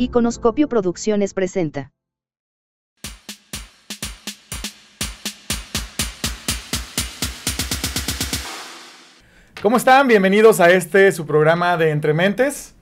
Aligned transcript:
Iconoscopio 0.00 0.66
Producciones 0.66 1.34
presenta. 1.34 1.92
¿Cómo 9.60 9.76
están? 9.76 10.08
Bienvenidos 10.08 10.58
a 10.60 10.70
este 10.70 11.12
su 11.12 11.26
programa 11.26 11.76
de 11.76 11.90
Entre 11.90 12.14
Mentes. 12.14 12.74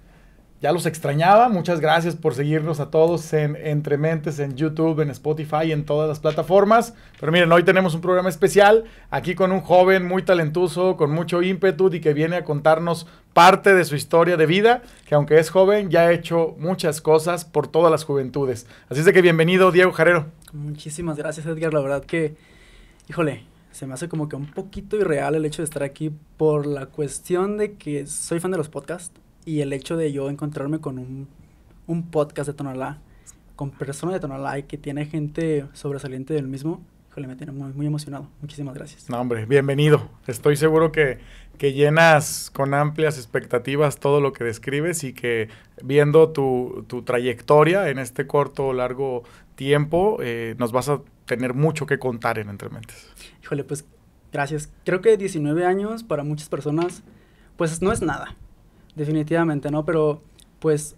Ya 0.61 0.73
los 0.73 0.87
extrañaba. 0.87 1.49
Muchas 1.49 1.79
gracias 1.79 2.17
por 2.17 2.35
seguirnos 2.35 2.81
a 2.81 2.91
todos 2.91 3.33
en 3.33 3.55
Entre 3.55 3.97
Mentes, 3.97 4.41
en 4.41 4.57
YouTube, 4.57 5.01
en 5.01 5.11
Spotify 5.11 5.71
en 5.71 5.85
todas 5.85 6.09
las 6.09 6.19
plataformas. 6.19 6.95
Pero 7.21 7.31
miren, 7.31 7.53
hoy 7.53 7.63
tenemos 7.63 7.95
un 7.95 8.01
programa 8.01 8.29
especial 8.29 8.83
aquí 9.09 9.37
con 9.37 9.53
un 9.53 9.61
joven 9.61 10.05
muy 10.05 10.23
talentoso, 10.23 10.97
con 10.97 11.13
mucho 11.13 11.43
ímpetu 11.43 11.93
y 11.93 12.01
que 12.01 12.13
viene 12.13 12.35
a 12.35 12.45
contarnos 12.45 13.07
parte 13.33 13.73
de 13.73 13.85
su 13.85 13.95
historia 13.95 14.37
de 14.37 14.47
vida, 14.47 14.83
que 15.07 15.15
aunque 15.15 15.39
es 15.39 15.49
joven, 15.51 15.91
ya 15.91 16.01
ha 16.01 16.13
hecho 16.13 16.57
muchas 16.59 17.01
cosas 17.01 17.45
por 17.45 17.69
todas 17.69 17.93
las 17.93 18.03
juventudes. 18.03 18.67
Así 18.89 18.99
es 18.99 19.07
de 19.07 19.13
que 19.13 19.23
bienvenido, 19.23 19.71
Diego 19.71 19.93
Jarero. 19.93 20.27
Muchísimas 20.53 21.17
gracias, 21.17 21.47
Edgar. 21.47 21.73
La 21.73 21.81
verdad 21.81 22.05
que, 22.05 22.35
híjole, 23.09 23.45
se 23.71 23.87
me 23.87 23.95
hace 23.95 24.09
como 24.09 24.29
que 24.29 24.35
un 24.35 24.51
poquito 24.51 24.97
irreal 24.97 25.37
el 25.37 25.45
hecho 25.45 25.63
de 25.63 25.67
estar 25.67 25.85
aquí 25.85 26.11
por 26.37 26.67
la 26.67 26.87
cuestión 26.87 27.59
de 27.59 27.75
que 27.75 28.09
soy 28.09 28.41
fan 28.41 28.51
de 28.51 28.59
los 28.59 28.69
podcasts 28.69 29.13
y 29.45 29.61
el 29.61 29.73
hecho 29.73 29.97
de 29.97 30.13
yo 30.13 30.31
encontrarme 30.31 30.81
con 30.81 30.99
un, 30.99 31.29
un 31.87 32.03
podcast 32.11 32.49
de 32.49 32.55
Tonalá, 32.55 32.99
con 33.57 33.71
personas 33.71 34.15
de 34.15 34.21
Tonalá 34.21 34.59
y 34.59 34.65
que 34.65 34.79
tiene 34.79 35.07
gente 35.07 35.67
sobresaliente 35.73 36.35
del 36.35 36.47
mismo, 36.47 36.81
híjole, 37.11 37.27
me 37.27 37.37
tiene 37.37 37.53
muy, 37.53 37.73
muy 37.73 37.87
emocionado. 37.87 38.29
Muchísimas 38.41 38.75
gracias. 38.75 39.09
No, 39.11 39.21
hombre, 39.21 39.47
bienvenido. 39.47 40.09
Estoy 40.27 40.57
seguro 40.57 40.93
que, 40.93 41.19
que 41.57 41.73
llenas 41.73 42.51
con 42.55 42.75
amplias 42.75 43.17
expectativas 43.17 43.99
todo 43.99 44.21
lo 44.21 44.33
que 44.33 44.45
describes 44.45 45.03
y 45.03 45.13
que 45.13 45.49
viendo 45.83 46.31
tu, 46.31 46.85
tu 46.87 47.03
trayectoria 47.03 47.89
en 47.89 47.99
este 47.99 48.27
corto 48.27 48.69
o 48.69 48.73
largo 48.73 49.25
tiempo, 49.57 50.19
eh, 50.21 50.55
nos 50.59 50.71
vas 50.71 50.89
a 50.89 51.01
tener 51.27 51.55
mucho 51.55 51.87
que 51.87 51.99
contar 51.99 52.39
en 52.39 52.49
Entre 52.49 52.69
Mentes. 52.69 53.13
Híjole, 53.43 53.65
pues 53.65 53.85
gracias. 54.33 54.71
Creo 54.85 55.01
que 55.01 55.17
19 55.17 55.65
años 55.65 56.05
para 56.05 56.23
muchas 56.23 56.49
personas, 56.49 57.03
pues 57.57 57.83
no 57.83 57.91
es 57.93 58.03
nada, 58.03 58.37
definitivamente, 58.99 59.71
¿no? 59.71 59.85
Pero 59.85 60.21
pues 60.59 60.97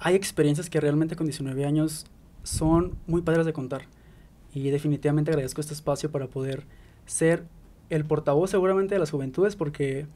hay 0.00 0.16
experiencias 0.16 0.68
que 0.68 0.80
realmente 0.80 1.14
con 1.14 1.26
19 1.26 1.64
años 1.64 2.06
son 2.42 2.96
muy 3.06 3.22
padres 3.22 3.46
de 3.46 3.52
contar. 3.52 3.82
Y 4.52 4.70
definitivamente 4.70 5.30
agradezco 5.30 5.60
este 5.60 5.74
espacio 5.74 6.10
para 6.10 6.26
poder 6.26 6.64
ser 7.06 7.44
el 7.90 8.04
portavoz 8.04 8.50
seguramente 8.50 8.94
de 8.94 8.98
las 8.98 9.10
juventudes 9.10 9.56
porque 9.56 10.06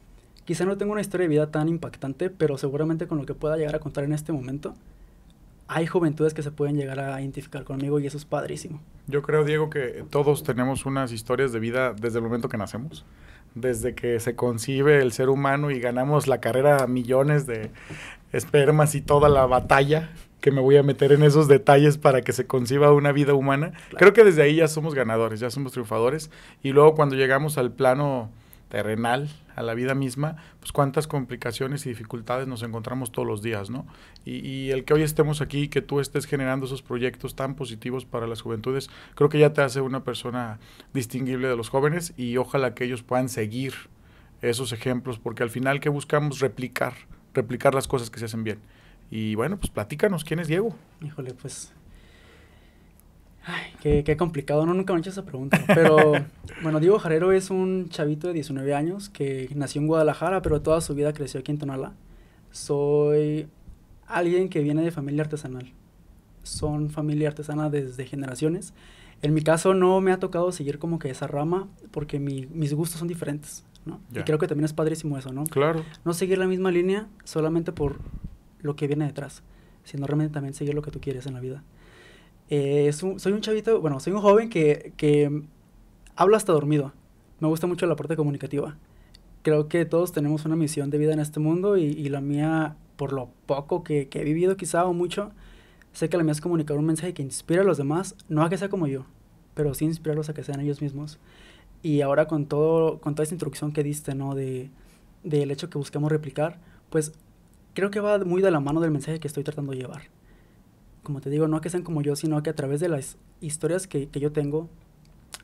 quizá 0.44 0.64
no 0.64 0.76
tengo 0.78 0.92
una 0.92 1.00
historia 1.00 1.24
de 1.24 1.28
vida 1.28 1.50
tan 1.50 1.68
impactante, 1.68 2.30
pero 2.30 2.56
seguramente 2.58 3.06
con 3.06 3.18
lo 3.18 3.26
que 3.26 3.34
pueda 3.34 3.56
llegar 3.56 3.76
a 3.76 3.80
contar 3.80 4.04
en 4.04 4.12
este 4.12 4.32
momento, 4.32 4.74
hay 5.66 5.86
juventudes 5.86 6.32
que 6.32 6.42
se 6.42 6.50
pueden 6.50 6.76
llegar 6.76 6.98
a 6.98 7.20
identificar 7.20 7.64
conmigo 7.64 8.00
y 8.00 8.06
eso 8.06 8.16
es 8.16 8.24
padrísimo. 8.24 8.80
Yo 9.06 9.22
creo, 9.22 9.44
Diego, 9.44 9.68
que 9.68 10.04
todos 10.08 10.42
tenemos 10.42 10.86
unas 10.86 11.12
historias 11.12 11.52
de 11.52 11.60
vida 11.60 11.92
desde 11.92 12.18
el 12.18 12.24
momento 12.24 12.48
que 12.48 12.56
nacemos, 12.56 13.04
desde 13.60 13.94
que 13.94 14.20
se 14.20 14.34
concibe 14.34 15.00
el 15.00 15.12
ser 15.12 15.28
humano 15.28 15.70
y 15.70 15.80
ganamos 15.80 16.26
la 16.26 16.40
carrera 16.40 16.82
a 16.82 16.86
millones 16.86 17.46
de 17.46 17.70
espermas 18.32 18.94
y 18.94 19.00
toda 19.00 19.28
la 19.28 19.46
batalla 19.46 20.10
que 20.40 20.50
me 20.50 20.60
voy 20.60 20.76
a 20.76 20.82
meter 20.82 21.12
en 21.12 21.22
esos 21.22 21.48
detalles 21.48 21.98
para 21.98 22.22
que 22.22 22.32
se 22.32 22.46
conciba 22.46 22.92
una 22.92 23.12
vida 23.12 23.34
humana. 23.34 23.70
Claro. 23.70 23.96
Creo 23.98 24.12
que 24.12 24.24
desde 24.24 24.42
ahí 24.42 24.56
ya 24.56 24.68
somos 24.68 24.94
ganadores, 24.94 25.40
ya 25.40 25.50
somos 25.50 25.72
triunfadores 25.72 26.30
y 26.62 26.70
luego 26.70 26.94
cuando 26.94 27.16
llegamos 27.16 27.58
al 27.58 27.72
plano 27.72 28.30
terrenal, 28.68 29.28
a 29.56 29.62
la 29.62 29.74
vida 29.74 29.94
misma, 29.94 30.36
pues 30.60 30.72
cuántas 30.72 31.08
complicaciones 31.08 31.84
y 31.84 31.88
dificultades 31.88 32.46
nos 32.46 32.62
encontramos 32.62 33.10
todos 33.10 33.26
los 33.26 33.42
días, 33.42 33.70
¿no? 33.70 33.86
Y, 34.24 34.46
y, 34.46 34.70
el 34.70 34.84
que 34.84 34.94
hoy 34.94 35.02
estemos 35.02 35.40
aquí, 35.40 35.68
que 35.68 35.82
tú 35.82 36.00
estés 36.00 36.26
generando 36.26 36.66
esos 36.66 36.82
proyectos 36.82 37.34
tan 37.34 37.54
positivos 37.54 38.04
para 38.04 38.26
las 38.26 38.40
juventudes, 38.40 38.88
creo 39.14 39.28
que 39.28 39.38
ya 39.38 39.52
te 39.52 39.62
hace 39.62 39.80
una 39.80 40.04
persona 40.04 40.60
distinguible 40.94 41.48
de 41.48 41.56
los 41.56 41.70
jóvenes 41.70 42.14
y 42.16 42.36
ojalá 42.36 42.74
que 42.74 42.84
ellos 42.84 43.02
puedan 43.02 43.28
seguir 43.28 43.74
esos 44.42 44.72
ejemplos, 44.72 45.18
porque 45.18 45.42
al 45.42 45.50
final 45.50 45.80
que 45.80 45.88
buscamos 45.88 46.40
replicar, 46.40 46.94
replicar 47.34 47.74
las 47.74 47.88
cosas 47.88 48.10
que 48.10 48.20
se 48.20 48.26
hacen 48.26 48.44
bien. 48.44 48.60
Y 49.10 49.34
bueno, 49.34 49.56
pues 49.56 49.70
platícanos, 49.70 50.24
¿quién 50.24 50.38
es 50.38 50.48
Diego? 50.48 50.76
Híjole, 51.00 51.34
pues 51.34 51.72
Ay, 53.50 53.72
qué, 53.80 54.04
qué, 54.04 54.18
complicado, 54.18 54.66
no, 54.66 54.74
nunca 54.74 54.92
me 54.92 54.98
han 54.98 55.00
hecho 55.00 55.08
esa 55.08 55.24
pregunta. 55.24 55.58
Pero 55.66 56.12
bueno, 56.62 56.80
Diego 56.80 56.98
Jarero 56.98 57.32
es 57.32 57.50
un 57.50 57.88
chavito 57.88 58.26
de 58.26 58.34
19 58.34 58.74
años 58.74 59.08
que 59.08 59.48
nació 59.54 59.80
en 59.80 59.86
Guadalajara, 59.86 60.42
pero 60.42 60.60
toda 60.60 60.82
su 60.82 60.94
vida 60.94 61.14
creció 61.14 61.40
aquí 61.40 61.50
en 61.50 61.58
Tonala. 61.58 61.94
Soy 62.50 63.48
alguien 64.06 64.50
que 64.50 64.60
viene 64.60 64.82
de 64.82 64.90
familia 64.90 65.22
artesanal. 65.22 65.72
Son 66.42 66.90
familia 66.90 67.28
artesana 67.28 67.70
desde 67.70 68.04
generaciones. 68.04 68.74
En 69.22 69.32
mi 69.32 69.40
caso 69.40 69.72
no 69.72 70.00
me 70.02 70.12
ha 70.12 70.20
tocado 70.20 70.52
seguir 70.52 70.78
como 70.78 70.98
que 70.98 71.08
esa 71.08 71.26
rama 71.26 71.68
porque 71.90 72.18
mi, 72.18 72.46
mis 72.52 72.74
gustos 72.74 72.98
son 72.98 73.08
diferentes, 73.08 73.64
¿no? 73.86 73.98
Yeah. 74.12 74.20
Y 74.20 74.24
creo 74.24 74.38
que 74.38 74.46
también 74.46 74.66
es 74.66 74.74
padrísimo 74.74 75.16
eso, 75.16 75.32
¿no? 75.32 75.44
Claro. 75.44 75.84
No 76.04 76.12
seguir 76.12 76.36
la 76.36 76.46
misma 76.46 76.70
línea 76.70 77.08
solamente 77.24 77.72
por 77.72 77.98
lo 78.60 78.76
que 78.76 78.86
viene 78.86 79.06
detrás, 79.06 79.42
sino 79.84 80.06
realmente 80.06 80.34
también 80.34 80.52
seguir 80.52 80.74
lo 80.74 80.82
que 80.82 80.90
tú 80.90 81.00
quieres 81.00 81.26
en 81.26 81.32
la 81.32 81.40
vida. 81.40 81.62
Eh, 82.50 82.92
soy 82.92 83.32
un 83.32 83.40
chavito, 83.40 83.80
bueno, 83.80 84.00
soy 84.00 84.12
un 84.12 84.20
joven 84.20 84.48
que, 84.48 84.92
que 84.96 85.42
habla 86.16 86.36
hasta 86.36 86.52
dormido. 86.52 86.92
Me 87.40 87.48
gusta 87.48 87.66
mucho 87.66 87.86
la 87.86 87.96
parte 87.96 88.16
comunicativa. 88.16 88.76
Creo 89.42 89.68
que 89.68 89.84
todos 89.84 90.12
tenemos 90.12 90.44
una 90.44 90.56
misión 90.56 90.90
de 90.90 90.98
vida 90.98 91.12
en 91.12 91.20
este 91.20 91.40
mundo 91.40 91.76
y, 91.76 91.84
y 91.84 92.08
la 92.08 92.20
mía, 92.20 92.76
por 92.96 93.12
lo 93.12 93.30
poco 93.46 93.84
que, 93.84 94.08
que, 94.08 94.20
he 94.20 94.24
vivido 94.24 94.56
quizá 94.56 94.84
o 94.86 94.92
mucho, 94.92 95.30
sé 95.92 96.08
que 96.08 96.16
la 96.16 96.24
mía 96.24 96.32
es 96.32 96.40
comunicar 96.40 96.76
un 96.78 96.86
mensaje 96.86 97.14
que 97.14 97.22
inspire 97.22 97.60
a 97.60 97.64
los 97.64 97.78
demás, 97.78 98.16
no 98.28 98.42
a 98.42 98.50
que 98.50 98.58
sea 98.58 98.68
como 98.68 98.86
yo, 98.86 99.04
pero 99.54 99.74
sí 99.74 99.84
inspirarlos 99.84 100.28
a 100.28 100.34
que 100.34 100.42
sean 100.42 100.60
ellos 100.60 100.82
mismos. 100.82 101.18
Y 101.82 102.00
ahora 102.00 102.26
con, 102.26 102.46
todo, 102.46 103.00
con 103.00 103.14
toda 103.14 103.24
esta 103.24 103.34
introducción 103.34 103.72
que 103.72 103.84
diste, 103.84 104.14
¿no? 104.14 104.34
De, 104.34 104.70
del 105.22 105.50
hecho 105.50 105.70
que 105.70 105.78
buscamos 105.78 106.10
replicar, 106.10 106.58
pues 106.90 107.12
creo 107.74 107.90
que 107.90 108.00
va 108.00 108.18
muy 108.18 108.42
de 108.42 108.50
la 108.50 108.60
mano 108.60 108.80
del 108.80 108.90
mensaje 108.90 109.20
que 109.20 109.28
estoy 109.28 109.44
tratando 109.44 109.72
de 109.72 109.78
llevar 109.78 110.17
como 111.08 111.22
te 111.22 111.30
digo, 111.30 111.48
no 111.48 111.62
que 111.62 111.70
sean 111.70 111.82
como 111.82 112.02
yo, 112.02 112.16
sino 112.16 112.42
que 112.42 112.50
a 112.50 112.54
través 112.54 112.80
de 112.80 112.90
las 112.90 113.16
historias 113.40 113.86
que, 113.86 114.08
que 114.08 114.20
yo 114.20 114.30
tengo, 114.30 114.68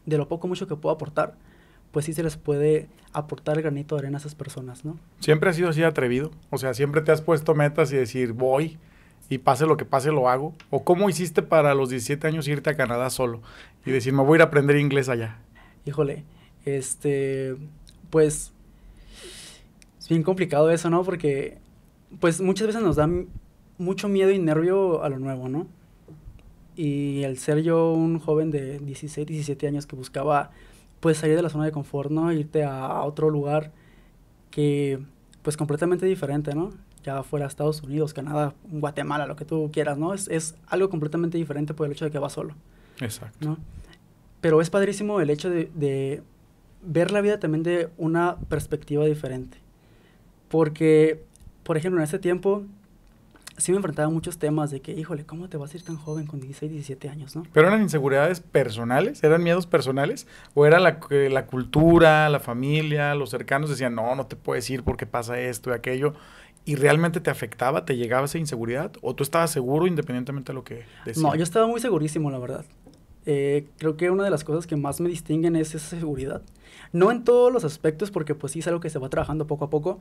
de 0.04 0.18
lo 0.18 0.28
poco 0.28 0.46
mucho 0.46 0.68
que 0.68 0.76
puedo 0.76 0.94
aportar, 0.94 1.36
pues 1.90 2.04
sí 2.04 2.12
se 2.12 2.22
les 2.22 2.36
puede 2.36 2.86
aportar 3.14 3.56
el 3.56 3.62
granito 3.62 3.94
de 3.94 4.00
arena 4.00 4.18
a 4.18 4.20
esas 4.20 4.34
personas, 4.34 4.84
¿no? 4.84 4.98
¿Siempre 5.20 5.48
has 5.48 5.56
sido 5.56 5.70
así 5.70 5.82
atrevido? 5.82 6.32
O 6.50 6.58
sea, 6.58 6.74
¿siempre 6.74 7.00
te 7.00 7.12
has 7.12 7.22
puesto 7.22 7.54
metas 7.54 7.90
y 7.94 7.96
decir, 7.96 8.34
voy 8.34 8.76
y 9.30 9.38
pase 9.38 9.64
lo 9.64 9.78
que 9.78 9.86
pase, 9.86 10.12
lo 10.12 10.28
hago? 10.28 10.52
¿O 10.68 10.84
cómo 10.84 11.08
hiciste 11.08 11.40
para 11.40 11.74
los 11.74 11.88
17 11.88 12.26
años 12.26 12.46
irte 12.46 12.68
a 12.68 12.76
Canadá 12.76 13.08
solo 13.08 13.40
y 13.86 13.90
decir, 13.90 14.12
me 14.12 14.22
voy 14.22 14.34
a 14.34 14.36
ir 14.36 14.42
a 14.42 14.44
aprender 14.44 14.76
inglés 14.76 15.08
allá? 15.08 15.38
Híjole, 15.86 16.24
este, 16.66 17.56
pues, 18.10 18.52
es 19.98 20.08
bien 20.10 20.24
complicado 20.24 20.70
eso, 20.70 20.90
¿no? 20.90 21.04
Porque, 21.04 21.56
pues 22.20 22.42
muchas 22.42 22.66
veces 22.66 22.82
nos 22.82 22.96
dan 22.96 23.28
mucho 23.78 24.08
miedo 24.08 24.30
y 24.30 24.38
nervio 24.38 25.02
a 25.02 25.08
lo 25.08 25.18
nuevo, 25.18 25.48
¿no? 25.48 25.66
Y 26.76 27.22
el 27.22 27.38
ser 27.38 27.62
yo 27.62 27.92
un 27.92 28.18
joven 28.18 28.50
de 28.50 28.78
16, 28.78 29.26
17 29.26 29.66
años 29.66 29.86
que 29.86 29.96
buscaba 29.96 30.50
pues 31.00 31.18
salir 31.18 31.36
de 31.36 31.42
la 31.42 31.50
zona 31.50 31.64
de 31.64 31.72
confort, 31.72 32.10
¿no? 32.10 32.32
Irte 32.32 32.64
a 32.64 33.02
otro 33.02 33.30
lugar 33.30 33.72
que 34.50 34.98
pues 35.42 35.56
completamente 35.56 36.06
diferente, 36.06 36.54
¿no? 36.54 36.70
Ya 37.04 37.22
fuera 37.22 37.46
Estados 37.46 37.82
Unidos, 37.82 38.14
Canadá, 38.14 38.54
Guatemala, 38.70 39.26
lo 39.26 39.36
que 39.36 39.44
tú 39.44 39.70
quieras, 39.72 39.98
¿no? 39.98 40.14
Es, 40.14 40.28
es 40.28 40.54
algo 40.66 40.88
completamente 40.88 41.36
diferente 41.36 41.74
por 41.74 41.86
el 41.86 41.92
hecho 41.92 42.06
de 42.06 42.10
que 42.10 42.18
vas 42.18 42.32
solo. 42.32 42.54
Exacto. 43.00 43.46
¿no? 43.46 43.58
Pero 44.40 44.60
es 44.60 44.70
padrísimo 44.70 45.20
el 45.20 45.30
hecho 45.30 45.50
de, 45.50 45.70
de 45.74 46.22
ver 46.82 47.10
la 47.10 47.20
vida 47.20 47.38
también 47.38 47.62
de 47.62 47.90
una 47.98 48.36
perspectiva 48.48 49.04
diferente. 49.04 49.58
Porque, 50.48 51.22
por 51.62 51.76
ejemplo, 51.76 52.00
en 52.00 52.04
ese 52.04 52.18
tiempo 52.18 52.64
sí 53.56 53.72
me 53.72 53.76
enfrentaba 53.76 54.08
a 54.08 54.10
muchos 54.10 54.38
temas 54.38 54.70
de 54.70 54.80
que, 54.80 54.92
híjole, 54.92 55.24
¿cómo 55.24 55.48
te 55.48 55.56
vas 55.56 55.72
a 55.72 55.76
ir 55.76 55.84
tan 55.84 55.96
joven 55.96 56.26
con 56.26 56.40
16, 56.40 56.72
17 56.72 57.08
años, 57.08 57.36
no? 57.36 57.44
¿Pero 57.52 57.68
eran 57.68 57.82
inseguridades 57.82 58.40
personales? 58.40 59.22
¿Eran 59.22 59.42
miedos 59.42 59.66
personales? 59.66 60.26
¿O 60.54 60.66
era 60.66 60.80
la, 60.80 60.98
la 61.10 61.46
cultura, 61.46 62.28
la 62.28 62.40
familia, 62.40 63.14
los 63.14 63.30
cercanos 63.30 63.70
decían, 63.70 63.94
no, 63.94 64.14
no 64.14 64.26
te 64.26 64.36
puedes 64.36 64.68
ir 64.70 64.82
porque 64.82 65.06
pasa 65.06 65.38
esto 65.40 65.70
y 65.70 65.74
aquello? 65.74 66.14
¿Y 66.64 66.76
realmente 66.76 67.20
te 67.20 67.30
afectaba, 67.30 67.84
te 67.84 67.96
llegaba 67.96 68.24
esa 68.24 68.38
inseguridad? 68.38 68.92
¿O 69.02 69.14
tú 69.14 69.22
estabas 69.22 69.50
seguro 69.50 69.86
independientemente 69.86 70.52
de 70.52 70.54
lo 70.54 70.64
que 70.64 70.84
decían? 71.04 71.30
No, 71.30 71.34
yo 71.36 71.42
estaba 71.42 71.66
muy 71.66 71.80
segurísimo, 71.80 72.30
la 72.30 72.38
verdad. 72.38 72.64
Eh, 73.26 73.66
creo 73.78 73.96
que 73.96 74.10
una 74.10 74.24
de 74.24 74.30
las 74.30 74.44
cosas 74.44 74.66
que 74.66 74.76
más 74.76 75.00
me 75.00 75.08
distinguen 75.08 75.56
es 75.56 75.74
esa 75.74 75.98
seguridad. 75.98 76.42
No 76.92 77.10
en 77.10 77.24
todos 77.24 77.52
los 77.52 77.64
aspectos, 77.64 78.10
porque 78.10 78.34
pues 78.34 78.52
sí 78.52 78.58
es 78.60 78.66
algo 78.66 78.80
que 78.80 78.90
se 78.90 78.98
va 78.98 79.08
trabajando 79.08 79.46
poco 79.46 79.66
a 79.66 79.70
poco, 79.70 80.00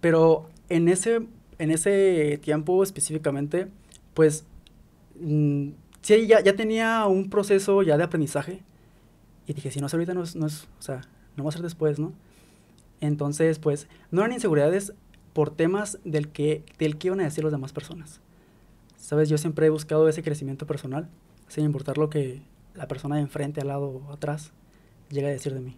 pero 0.00 0.48
en 0.68 0.88
ese 0.88 1.22
en 1.58 1.70
ese 1.70 2.38
tiempo 2.42 2.82
específicamente, 2.82 3.68
pues 4.14 4.44
mmm, 5.20 5.70
sí, 6.02 6.26
ya, 6.26 6.40
ya 6.40 6.54
tenía 6.54 7.06
un 7.06 7.30
proceso 7.30 7.82
ya 7.82 7.96
de 7.96 8.04
aprendizaje. 8.04 8.62
Y 9.46 9.54
dije, 9.54 9.70
si 9.70 9.80
no 9.80 9.86
es 9.86 9.94
ahorita, 9.94 10.14
no 10.14 10.22
es, 10.22 10.36
no 10.36 10.46
es, 10.46 10.64
o 10.78 10.82
sea, 10.82 11.00
no 11.36 11.44
va 11.44 11.50
a 11.50 11.52
ser 11.52 11.62
después, 11.62 11.98
¿no? 11.98 12.12
Entonces, 13.00 13.58
pues, 13.58 13.88
no 14.10 14.20
eran 14.20 14.32
inseguridades 14.32 14.92
por 15.32 15.50
temas 15.50 15.98
del 16.04 16.28
que, 16.28 16.64
del 16.78 16.98
que 16.98 17.08
iban 17.08 17.20
a 17.20 17.24
decir 17.24 17.44
las 17.44 17.52
demás 17.52 17.72
personas, 17.72 18.20
Sabes, 18.98 19.30
yo 19.30 19.38
siempre 19.38 19.66
he 19.66 19.70
buscado 19.70 20.06
ese 20.08 20.22
crecimiento 20.22 20.66
personal, 20.66 21.08
sin 21.46 21.64
importar 21.64 21.96
lo 21.96 22.10
que 22.10 22.42
la 22.74 22.88
persona 22.88 23.16
de 23.16 23.22
enfrente, 23.22 23.60
al 23.60 23.68
lado 23.68 24.02
atrás, 24.12 24.52
llega 25.08 25.28
a 25.28 25.30
decir 25.30 25.54
de 25.54 25.60
mí. 25.60 25.76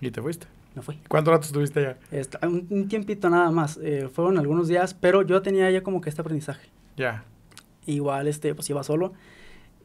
¿Y 0.00 0.10
te 0.10 0.20
fuiste? 0.20 0.48
Me 0.74 0.82
fui. 0.82 0.98
¿Cuánto 1.08 1.30
rato 1.30 1.46
estuviste 1.46 1.80
allá? 1.80 1.98
Esta- 2.10 2.46
un, 2.48 2.66
un 2.70 2.88
tiempito 2.88 3.28
nada 3.28 3.50
más. 3.50 3.78
eh, 3.82 4.08
fueron 4.12 4.38
algunos 4.38 4.68
días, 4.68 4.94
pero 4.94 5.22
yo 5.22 5.42
tenía 5.42 5.70
ya 5.70 5.82
como 5.82 6.00
que 6.00 6.08
este 6.08 6.20
aprendizaje. 6.22 6.68
Ya. 6.96 7.24
Igual, 7.86 8.26
este, 8.28 8.54
pues 8.54 8.68
iba 8.70 8.82
solo. 8.82 9.12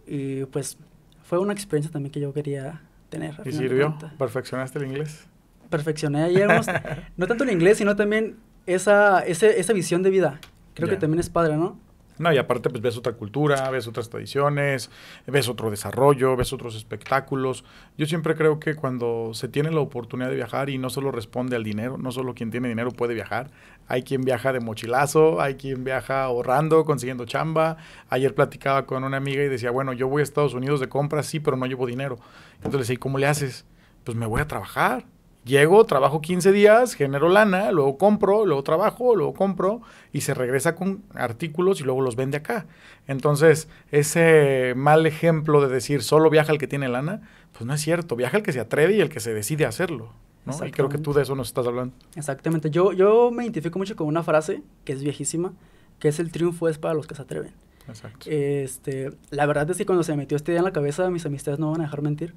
Y 0.06 0.46
pues 0.46 0.78
fue 1.24 1.40
una 1.40 1.54
experiencia 1.54 1.92
también 1.92 2.12
que 2.12 2.20
yo 2.20 2.34
quería 2.34 2.82
tener. 3.10 3.36
¿Y 3.46 3.52
sirvió? 3.52 3.98
¿Perfeccionaste 4.18 4.80
el 4.80 4.86
inglés? 4.86 5.28
Perfeccioné 5.70 6.24
ayer, 6.24 6.48
no 7.18 7.28
tanto 7.28 7.44
el 7.44 7.52
inglés, 7.52 7.78
sino 7.78 7.96
también 7.98 8.38
esa, 8.66 9.20
ese- 9.26 9.60
esa 9.60 9.74
visión 9.74 10.04
de 10.04 10.10
vida. 10.10 10.40
Creo 10.74 10.88
Ya. 10.88 10.94
que 10.96 11.00
también 11.02 11.20
es 11.20 11.30
padre, 11.30 11.58
¿no? 11.58 11.78
No, 12.20 12.34
y 12.34 12.38
aparte 12.38 12.70
pues 12.70 12.82
ves 12.82 12.98
otra 12.98 13.14
cultura, 13.14 13.70
ves 13.70 13.88
otras 13.88 14.10
tradiciones, 14.10 14.90
ves 15.26 15.50
otro 15.50 15.70
desarrollo, 15.70 16.36
ves 16.36 16.52
otros 16.54 16.76
espectáculos. 16.76 17.64
Yo 17.98 18.06
siempre 18.06 18.36
creo 18.36 18.60
que 18.60 18.76
cuando 18.76 19.32
se 19.34 19.48
tiene 19.48 19.72
la 19.72 19.82
oportunidad 19.82 20.30
de 20.30 20.36
viajar 20.36 20.70
y 20.70 20.78
no 20.78 20.90
solo 20.90 21.12
responde 21.12 21.56
al 21.56 21.64
dinero, 21.64 21.98
no 21.98 22.12
solo 22.12 22.34
quien 22.34 22.52
tiene 22.52 22.70
dinero 22.70 22.92
puede 22.92 23.14
viajar, 23.14 23.52
hay 23.88 24.04
quien 24.04 24.22
viaja 24.22 24.52
de 24.52 24.60
mochilazo, 24.60 25.42
hay 25.42 25.56
quien 25.56 25.84
viaja 25.84 26.24
ahorrando, 26.24 26.86
consiguiendo 26.86 27.26
chamba. 27.26 27.78
Ayer 28.10 28.34
platicaba 28.36 28.86
con 28.86 29.04
una 29.04 29.18
amiga 29.18 29.44
y 29.44 29.48
decía, 29.48 29.72
bueno, 29.72 29.94
yo 29.94 30.08
voy 30.08 30.22
a 30.22 30.24
Estados 30.24 30.54
Unidos 30.54 30.80
de 30.80 30.90
compras, 30.90 31.28
sí, 31.28 31.40
pero 31.40 31.56
no 31.58 31.66
llevo 31.66 31.86
dinero. 31.86 32.18
Entonces 32.56 32.74
le 32.74 32.80
decía, 32.80 32.96
¿y 32.96 32.98
cómo 32.98 33.18
le 33.18 33.28
haces? 33.28 33.66
Pues 34.04 34.18
me 34.18 34.26
voy 34.26 34.42
a 34.42 34.48
trabajar. 34.48 35.06
Llego, 35.48 35.86
trabajo 35.86 36.20
15 36.20 36.52
días, 36.52 36.94
genero 36.94 37.30
lana, 37.30 37.72
luego 37.72 37.98
compro, 37.98 38.46
luego 38.46 38.64
trabajo, 38.64 39.16
luego 39.16 39.34
compro 39.34 39.82
y 40.12 40.22
se 40.22 40.34
regresa 40.34 40.76
con 40.76 41.04
artículos 41.14 41.80
y 41.80 41.86
luego 41.86 42.02
los 42.02 42.18
vende 42.18 42.38
acá. 42.38 42.66
Entonces, 43.08 43.70
ese 43.90 44.74
mal 44.76 45.06
ejemplo 45.06 45.62
de 45.62 45.74
decir 45.74 46.04
solo 46.04 46.30
viaja 46.30 46.52
el 46.52 46.58
que 46.58 46.68
tiene 46.68 46.90
lana, 46.90 47.22
pues 47.54 47.66
no 47.66 47.74
es 47.74 47.82
cierto. 47.82 48.18
Viaja 48.18 48.36
el 48.38 48.44
que 48.44 48.52
se 48.52 48.60
atreve 48.60 48.98
y 48.98 49.02
el 49.02 49.10
que 49.10 49.22
se 49.22 49.34
decide 49.34 49.66
a 49.66 49.70
hacerlo. 49.70 50.12
¿no? 50.46 50.66
Y 50.66 50.72
creo 50.72 50.90
que 50.90 50.98
tú 50.98 51.14
de 51.14 51.24
eso 51.24 51.34
nos 51.34 51.48
estás 51.48 51.66
hablando. 51.66 51.96
Exactamente. 52.16 52.70
Yo, 52.70 52.92
yo 52.92 53.32
me 53.32 53.44
identifico 53.44 53.80
mucho 53.80 53.96
con 53.96 54.08
una 54.08 54.24
frase 54.24 54.64
que 54.84 54.94
es 54.94 55.02
viejísima, 55.02 55.54
que 56.00 56.10
es 56.10 56.20
el 56.20 56.32
triunfo 56.32 56.68
es 56.68 56.78
para 56.78 56.94
los 56.94 57.08
que 57.08 57.16
se 57.16 57.22
atreven. 57.22 57.54
Exacto. 57.88 58.30
Este, 58.30 59.12
la 59.30 59.46
verdad 59.46 59.70
es 59.70 59.78
que 59.78 59.86
cuando 59.86 60.04
se 60.04 60.12
me 60.12 60.18
metió 60.18 60.36
esta 60.36 60.52
idea 60.52 60.60
en 60.60 60.66
la 60.66 60.74
cabeza, 60.74 61.10
mis 61.10 61.26
amistades 61.26 61.58
no 61.58 61.72
van 61.72 61.82
a 61.82 61.86
dejar 61.86 62.02
mentir. 62.02 62.34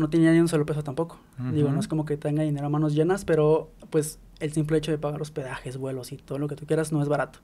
No 0.00 0.08
tenía 0.10 0.32
ni 0.32 0.40
un 0.40 0.48
solo 0.48 0.64
peso 0.66 0.82
tampoco. 0.82 1.18
Digo, 1.54 1.68
no 1.74 1.80
es 1.80 1.88
como 1.88 2.04
que 2.04 2.16
tenga 2.16 2.42
dinero 2.42 2.66
a 2.66 2.70
manos 2.70 2.94
llenas, 2.94 3.24
pero 3.24 3.70
pues 3.90 4.18
el 4.38 4.52
simple 4.52 4.78
hecho 4.78 4.90
de 4.90 4.98
pagar 4.98 5.20
hospedajes, 5.20 5.76
vuelos 5.76 6.10
y 6.12 6.16
todo 6.16 6.38
lo 6.38 6.48
que 6.48 6.56
tú 6.56 6.64
quieras 6.66 6.90
no 6.92 7.02
es 7.02 7.08
barato. 7.08 7.40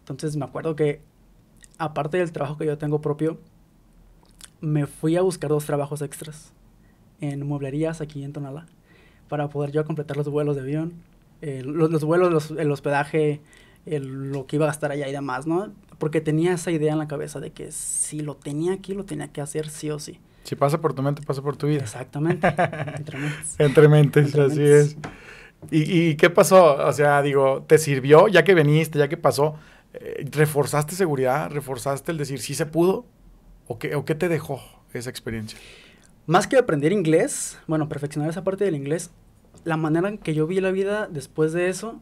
Entonces 0.00 0.36
me 0.36 0.44
acuerdo 0.44 0.74
que, 0.74 1.02
aparte 1.78 2.16
del 2.18 2.32
trabajo 2.32 2.56
que 2.56 2.66
yo 2.66 2.78
tengo 2.78 3.00
propio, 3.00 3.38
me 4.60 4.86
fui 4.86 5.16
a 5.16 5.22
buscar 5.22 5.50
dos 5.50 5.64
trabajos 5.66 6.02
extras 6.02 6.52
en 7.20 7.46
mueblerías 7.46 8.00
aquí 8.00 8.22
en 8.24 8.32
Tonalá 8.32 8.66
para 9.28 9.48
poder 9.48 9.70
yo 9.72 9.84
completar 9.84 10.16
los 10.16 10.28
vuelos 10.28 10.56
de 10.56 10.62
avión, 10.62 10.94
eh, 11.42 11.62
los, 11.64 11.90
los 11.90 12.04
vuelos, 12.04 12.32
los- 12.32 12.50
el 12.52 12.70
hospedaje, 12.70 13.40
el- 13.86 14.32
lo 14.32 14.46
que 14.46 14.56
iba 14.56 14.66
a 14.66 14.68
gastar 14.68 14.92
allá 14.92 15.08
y 15.08 15.12
demás, 15.12 15.46
¿no? 15.46 15.72
Porque 15.98 16.20
tenía 16.20 16.52
esa 16.54 16.70
idea 16.70 16.92
en 16.92 16.98
la 16.98 17.08
cabeza 17.08 17.40
de 17.40 17.50
que 17.52 17.70
si 17.72 18.20
lo 18.20 18.36
tenía 18.36 18.72
aquí, 18.72 18.94
lo 18.94 19.04
tenía 19.04 19.28
que 19.28 19.40
hacer 19.40 19.68
sí 19.68 19.90
o 19.90 19.98
sí. 19.98 20.18
Si 20.44 20.56
pasa 20.56 20.80
por 20.80 20.94
tu 20.94 21.02
mente, 21.02 21.22
pasa 21.22 21.42
por 21.42 21.56
tu 21.56 21.66
vida. 21.66 21.80
Exactamente. 21.82 22.46
entre 22.96 23.18
mentes. 23.18 23.54
Entre 23.58 23.88
mentes, 23.88 24.24
Entre 24.26 24.42
así 24.42 24.58
mentes. 24.60 24.86
es. 24.92 24.96
¿Y, 25.70 26.08
y 26.10 26.14
qué 26.16 26.30
pasó? 26.30 26.76
O 26.86 26.92
sea, 26.92 27.20
digo, 27.22 27.62
¿te 27.66 27.78
sirvió 27.78 28.28
ya 28.28 28.44
que 28.44 28.54
veniste, 28.54 28.98
ya 28.98 29.08
que 29.08 29.16
pasó? 29.16 29.54
eh, 29.92 30.24
¿Reforzaste 30.30 30.94
seguridad? 30.94 31.50
¿Reforzaste 31.50 32.12
el 32.12 32.18
decir 32.18 32.40
sí 32.40 32.54
se 32.54 32.64
pudo? 32.66 33.04
¿O 33.66 33.78
qué, 33.78 33.94
¿O 33.94 34.04
qué 34.04 34.14
te 34.14 34.28
dejó 34.28 34.60
esa 34.94 35.10
experiencia? 35.10 35.58
Más 36.26 36.46
que 36.46 36.56
aprender 36.56 36.92
inglés, 36.92 37.58
bueno, 37.66 37.88
perfeccionar 37.88 38.30
esa 38.30 38.42
parte 38.44 38.64
del 38.64 38.74
inglés, 38.76 39.10
la 39.64 39.76
manera 39.76 40.08
en 40.08 40.16
que 40.18 40.32
yo 40.32 40.46
vi 40.46 40.60
la 40.60 40.70
vida 40.70 41.08
después 41.10 41.52
de 41.52 41.68
eso 41.68 42.00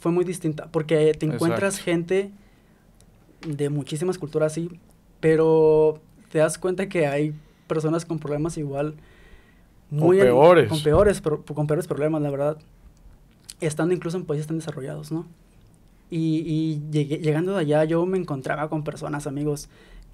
fue 0.00 0.12
muy 0.12 0.24
distinta, 0.24 0.68
porque 0.70 1.12
te 1.18 1.26
encuentras 1.26 1.74
Exacto. 1.74 1.84
gente 1.90 2.30
de 3.46 3.68
muchísimas 3.70 4.18
culturas, 4.18 4.52
sí, 4.54 4.80
pero 5.20 6.00
te 6.30 6.38
das 6.38 6.58
cuenta 6.58 6.88
que 6.88 7.06
hay 7.06 7.34
personas 7.66 8.04
con 8.04 8.18
problemas 8.18 8.56
igual 8.58 8.94
muy 9.90 10.18
en- 10.18 10.24
peores. 10.24 10.68
con 10.68 10.82
peores 10.82 11.20
pro- 11.20 11.42
con 11.44 11.66
peores 11.66 11.86
problemas, 11.86 12.22
la 12.22 12.30
verdad, 12.30 12.58
estando 13.60 13.94
incluso 13.94 14.16
en 14.16 14.24
países 14.24 14.46
tan 14.46 14.58
desarrollados, 14.58 15.12
¿no? 15.12 15.26
Y, 16.10 16.38
y 16.46 16.82
llegué- 16.90 17.18
llegando 17.20 17.52
de 17.54 17.60
allá 17.60 17.84
yo 17.84 18.04
me 18.06 18.18
encontraba 18.18 18.68
con 18.68 18.84
personas, 18.84 19.26
amigos, 19.26 19.68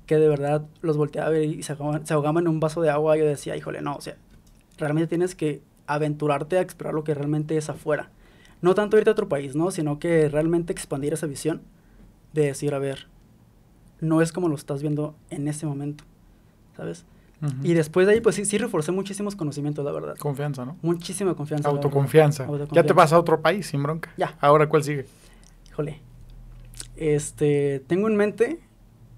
que 0.07 0.17
de 0.17 0.29
verdad 0.29 0.67
los 0.81 0.97
volteaba 0.97 1.29
a 1.29 1.31
ver 1.31 1.45
y 1.45 1.63
se 1.63 1.73
ahogaban, 1.73 2.07
se 2.07 2.15
ahogaban 2.15 2.45
en 2.45 2.49
un 2.49 2.61
vaso 2.61 2.81
de 2.81 2.91
agua. 2.91 3.17
Yo 3.17 3.25
decía, 3.25 3.57
híjole, 3.57 3.83
no, 3.83 3.97
o 3.97 4.01
sea, 4.01 4.17
realmente 4.79 5.09
tienes 5.09 5.35
que 5.35 5.61
aventurarte 5.87 6.59
a 6.59 6.61
explorar 6.61 6.95
lo 6.95 7.05
que 7.05 7.15
realmente 7.15 7.57
es 7.57 7.69
afuera. 7.69 8.11
No 8.63 8.75
tanto 8.75 8.97
irte 8.97 9.11
a 9.11 9.13
otro 9.13 9.29
país, 9.29 9.55
¿no? 9.57 9.71
Sino 9.71 9.99
que 9.99 10.29
realmente 10.29 10.73
expandir 10.73 11.13
esa 11.13 11.27
visión 11.27 11.61
de 12.33 12.47
decir, 12.47 12.75
a 12.75 12.79
ver, 12.79 13.07
no 14.01 14.23
es 14.23 14.33
como 14.33 14.49
lo 14.49 14.55
estás 14.55 14.83
viendo 14.83 15.15
en 15.31 15.47
ese 15.49 15.67
momento, 15.67 16.05
¿sabes? 16.77 17.05
Y 17.63 17.75
después 17.75 18.07
de 18.07 18.15
ahí, 18.15 18.21
pues 18.21 18.37
sí, 18.37 18.45
sí 18.45 18.57
reforcé 18.57 18.93
muchísimos 18.93 19.35
conocimientos, 19.35 19.85
la 19.85 19.91
verdad. 19.93 20.17
Confianza, 20.17 20.65
¿no? 20.65 20.77
Muchísima 20.83 21.35
confianza. 21.35 21.69
Autoconfianza. 21.69 22.47
Ya 22.71 22.85
te 22.85 22.93
vas 22.93 23.13
a 23.13 23.19
otro 23.19 23.41
país 23.41 23.67
sin 23.67 23.83
bronca. 23.83 24.11
Ya. 24.17 24.37
Ahora, 24.41 24.69
¿cuál 24.69 24.85
sigue? 24.85 25.07
Híjole. 25.69 26.01
Este, 26.97 27.83
tengo 27.87 28.09
en 28.09 28.17
mente 28.17 28.61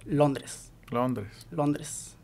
Londres. 0.06 0.72
Londres. 0.90 1.46
Londres. 1.50 2.16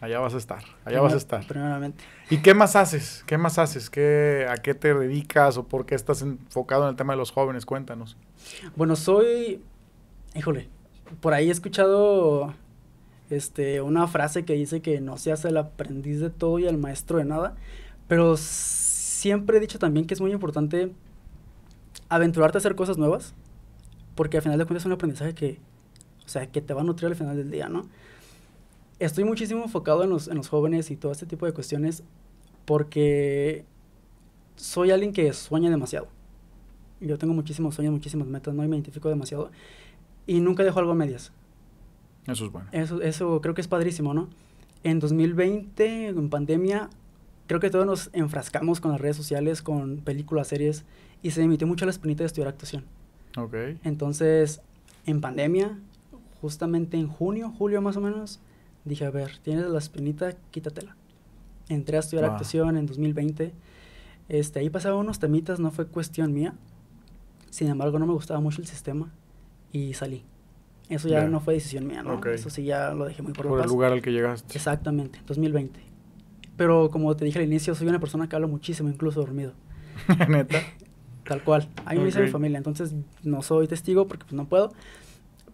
Allá 0.00 0.18
vas 0.18 0.34
a 0.34 0.38
estar. 0.38 0.62
Allá 0.84 1.00
vas 1.00 1.14
a 1.14 1.16
estar. 1.16 1.46
Primeramente. 1.46 2.04
¿Y 2.30 2.38
qué 2.38 2.54
más 2.54 2.76
haces? 2.76 3.24
¿Qué 3.26 3.38
más 3.38 3.58
haces? 3.58 3.90
¿Qué, 3.90 4.46
¿A 4.48 4.56
qué 4.56 4.74
te 4.74 4.94
dedicas 4.94 5.56
o 5.56 5.66
por 5.66 5.86
qué 5.86 5.94
estás 5.94 6.22
enfocado 6.22 6.84
en 6.84 6.90
el 6.90 6.96
tema 6.96 7.14
de 7.14 7.18
los 7.18 7.30
jóvenes? 7.30 7.64
Cuéntanos. 7.66 8.16
Bueno, 8.76 8.96
soy. 8.96 9.62
Híjole. 10.34 10.68
Por 11.20 11.32
ahí 11.32 11.48
he 11.48 11.52
escuchado 11.52 12.54
este, 13.30 13.80
una 13.80 14.06
frase 14.06 14.44
que 14.44 14.54
dice 14.54 14.80
que 14.82 15.00
no 15.00 15.16
se 15.16 15.32
hace 15.32 15.48
el 15.48 15.56
aprendiz 15.56 16.20
de 16.20 16.30
todo 16.30 16.58
y 16.58 16.66
el 16.66 16.78
maestro 16.78 17.18
de 17.18 17.24
nada. 17.24 17.56
Pero 18.08 18.36
siempre 18.36 19.58
he 19.58 19.60
dicho 19.60 19.78
también 19.78 20.06
que 20.06 20.14
es 20.14 20.20
muy 20.20 20.32
importante 20.32 20.92
aventurarte 22.08 22.58
a 22.58 22.60
hacer 22.60 22.74
cosas 22.74 22.98
nuevas. 22.98 23.34
Porque 24.14 24.36
al 24.36 24.42
final 24.42 24.58
de 24.58 24.64
cuentas 24.64 24.82
es 24.82 24.86
un 24.86 24.92
aprendizaje 24.92 25.34
que, 25.34 25.58
o 26.24 26.28
sea, 26.28 26.46
que 26.46 26.60
te 26.60 26.74
va 26.74 26.82
a 26.82 26.84
nutrir 26.84 27.08
al 27.08 27.16
final 27.16 27.36
del 27.36 27.50
día, 27.50 27.68
¿no? 27.68 27.88
Estoy 29.00 29.24
muchísimo 29.24 29.64
enfocado 29.64 30.04
en 30.04 30.10
los, 30.10 30.28
en 30.28 30.36
los 30.36 30.48
jóvenes 30.48 30.90
y 30.90 30.96
todo 30.96 31.10
este 31.10 31.26
tipo 31.26 31.46
de 31.46 31.52
cuestiones 31.52 32.04
porque 32.64 33.64
soy 34.56 34.90
alguien 34.90 35.12
que 35.12 35.32
sueña 35.32 35.70
demasiado. 35.70 36.08
Yo 37.00 37.18
tengo 37.18 37.34
muchísimos 37.34 37.74
sueños, 37.74 37.92
muchísimas 37.92 38.28
metas, 38.28 38.54
¿no? 38.54 38.64
Y 38.64 38.68
me 38.68 38.76
identifico 38.76 39.08
demasiado. 39.08 39.50
Y 40.26 40.40
nunca 40.40 40.62
dejo 40.62 40.78
algo 40.78 40.92
a 40.92 40.94
medias. 40.94 41.32
Eso 42.26 42.46
es 42.46 42.52
bueno. 42.52 42.68
Eso, 42.72 43.02
eso 43.02 43.40
creo 43.40 43.54
que 43.54 43.60
es 43.60 43.68
padrísimo, 43.68 44.14
¿no? 44.14 44.28
En 44.82 45.00
2020, 45.00 46.08
en 46.08 46.30
pandemia, 46.30 46.90
creo 47.46 47.60
que 47.60 47.70
todos 47.70 47.86
nos 47.86 48.10
enfrascamos 48.12 48.80
con 48.80 48.92
las 48.92 49.00
redes 49.00 49.16
sociales, 49.16 49.62
con 49.62 49.98
películas, 49.98 50.48
series, 50.48 50.84
y 51.22 51.30
se 51.30 51.40
me 51.40 51.48
metió 51.48 51.66
mucho 51.66 51.84
la 51.84 51.90
espinita 51.90 52.22
de 52.22 52.26
estudiar 52.26 52.48
actuación. 52.48 52.84
Ok. 53.36 53.54
Entonces, 53.82 54.60
en 55.06 55.20
pandemia, 55.20 55.78
justamente 56.40 56.96
en 56.96 57.08
junio, 57.08 57.50
julio 57.50 57.80
más 57.80 57.96
o 57.96 58.00
menos, 58.00 58.40
dije, 58.84 59.04
a 59.04 59.10
ver, 59.10 59.38
tienes 59.38 59.66
la 59.66 59.78
espinita, 59.78 60.32
quítatela. 60.50 60.96
Entré 61.68 61.96
a 61.96 62.00
estudiar 62.00 62.26
actuación 62.26 62.76
en 62.76 62.86
2020. 62.86 63.52
Este, 64.28 64.58
ahí 64.58 64.70
pasaban 64.70 64.98
unos 64.98 65.18
temitas, 65.18 65.60
no 65.60 65.70
fue 65.70 65.86
cuestión 65.86 66.32
mía. 66.32 66.54
Sin 67.50 67.68
embargo, 67.68 67.98
no 67.98 68.06
me 68.06 68.12
gustaba 68.12 68.40
mucho 68.40 68.60
el 68.60 68.66
sistema 68.66 69.10
y 69.72 69.94
salí. 69.94 70.24
Eso 70.88 71.08
ya 71.08 71.26
no 71.26 71.40
fue 71.40 71.54
decisión 71.54 71.86
mía, 71.86 72.02
¿no? 72.02 72.14
Ok. 72.14 72.26
Eso 72.26 72.50
sí 72.50 72.64
ya 72.64 72.92
lo 72.92 73.06
dejé 73.06 73.22
muy 73.22 73.32
por, 73.32 73.46
Por 73.46 73.60
el 73.60 73.66
lugar 73.66 73.92
al 73.92 74.02
que 74.02 74.12
llegaste. 74.12 74.54
Exactamente, 74.54 75.20
2020. 75.26 75.80
Pero 76.56 76.90
como 76.90 77.16
te 77.16 77.24
dije 77.24 77.38
al 77.38 77.44
inicio, 77.46 77.74
soy 77.74 77.88
una 77.88 77.98
persona 77.98 78.28
que 78.28 78.36
habla 78.36 78.48
muchísimo, 78.48 78.88
incluso 78.88 79.20
dormido. 79.20 79.52
Neta. 80.28 80.60
Tal 81.26 81.42
cual. 81.42 81.68
Ahí 81.86 81.98
me 81.98 82.04
dice 82.04 82.20
mi 82.20 82.28
familia, 82.28 82.58
entonces 82.58 82.94
no 83.22 83.40
soy 83.42 83.66
testigo 83.66 84.06
porque 84.06 84.24
pues 84.24 84.34
no 84.34 84.46
puedo. 84.46 84.72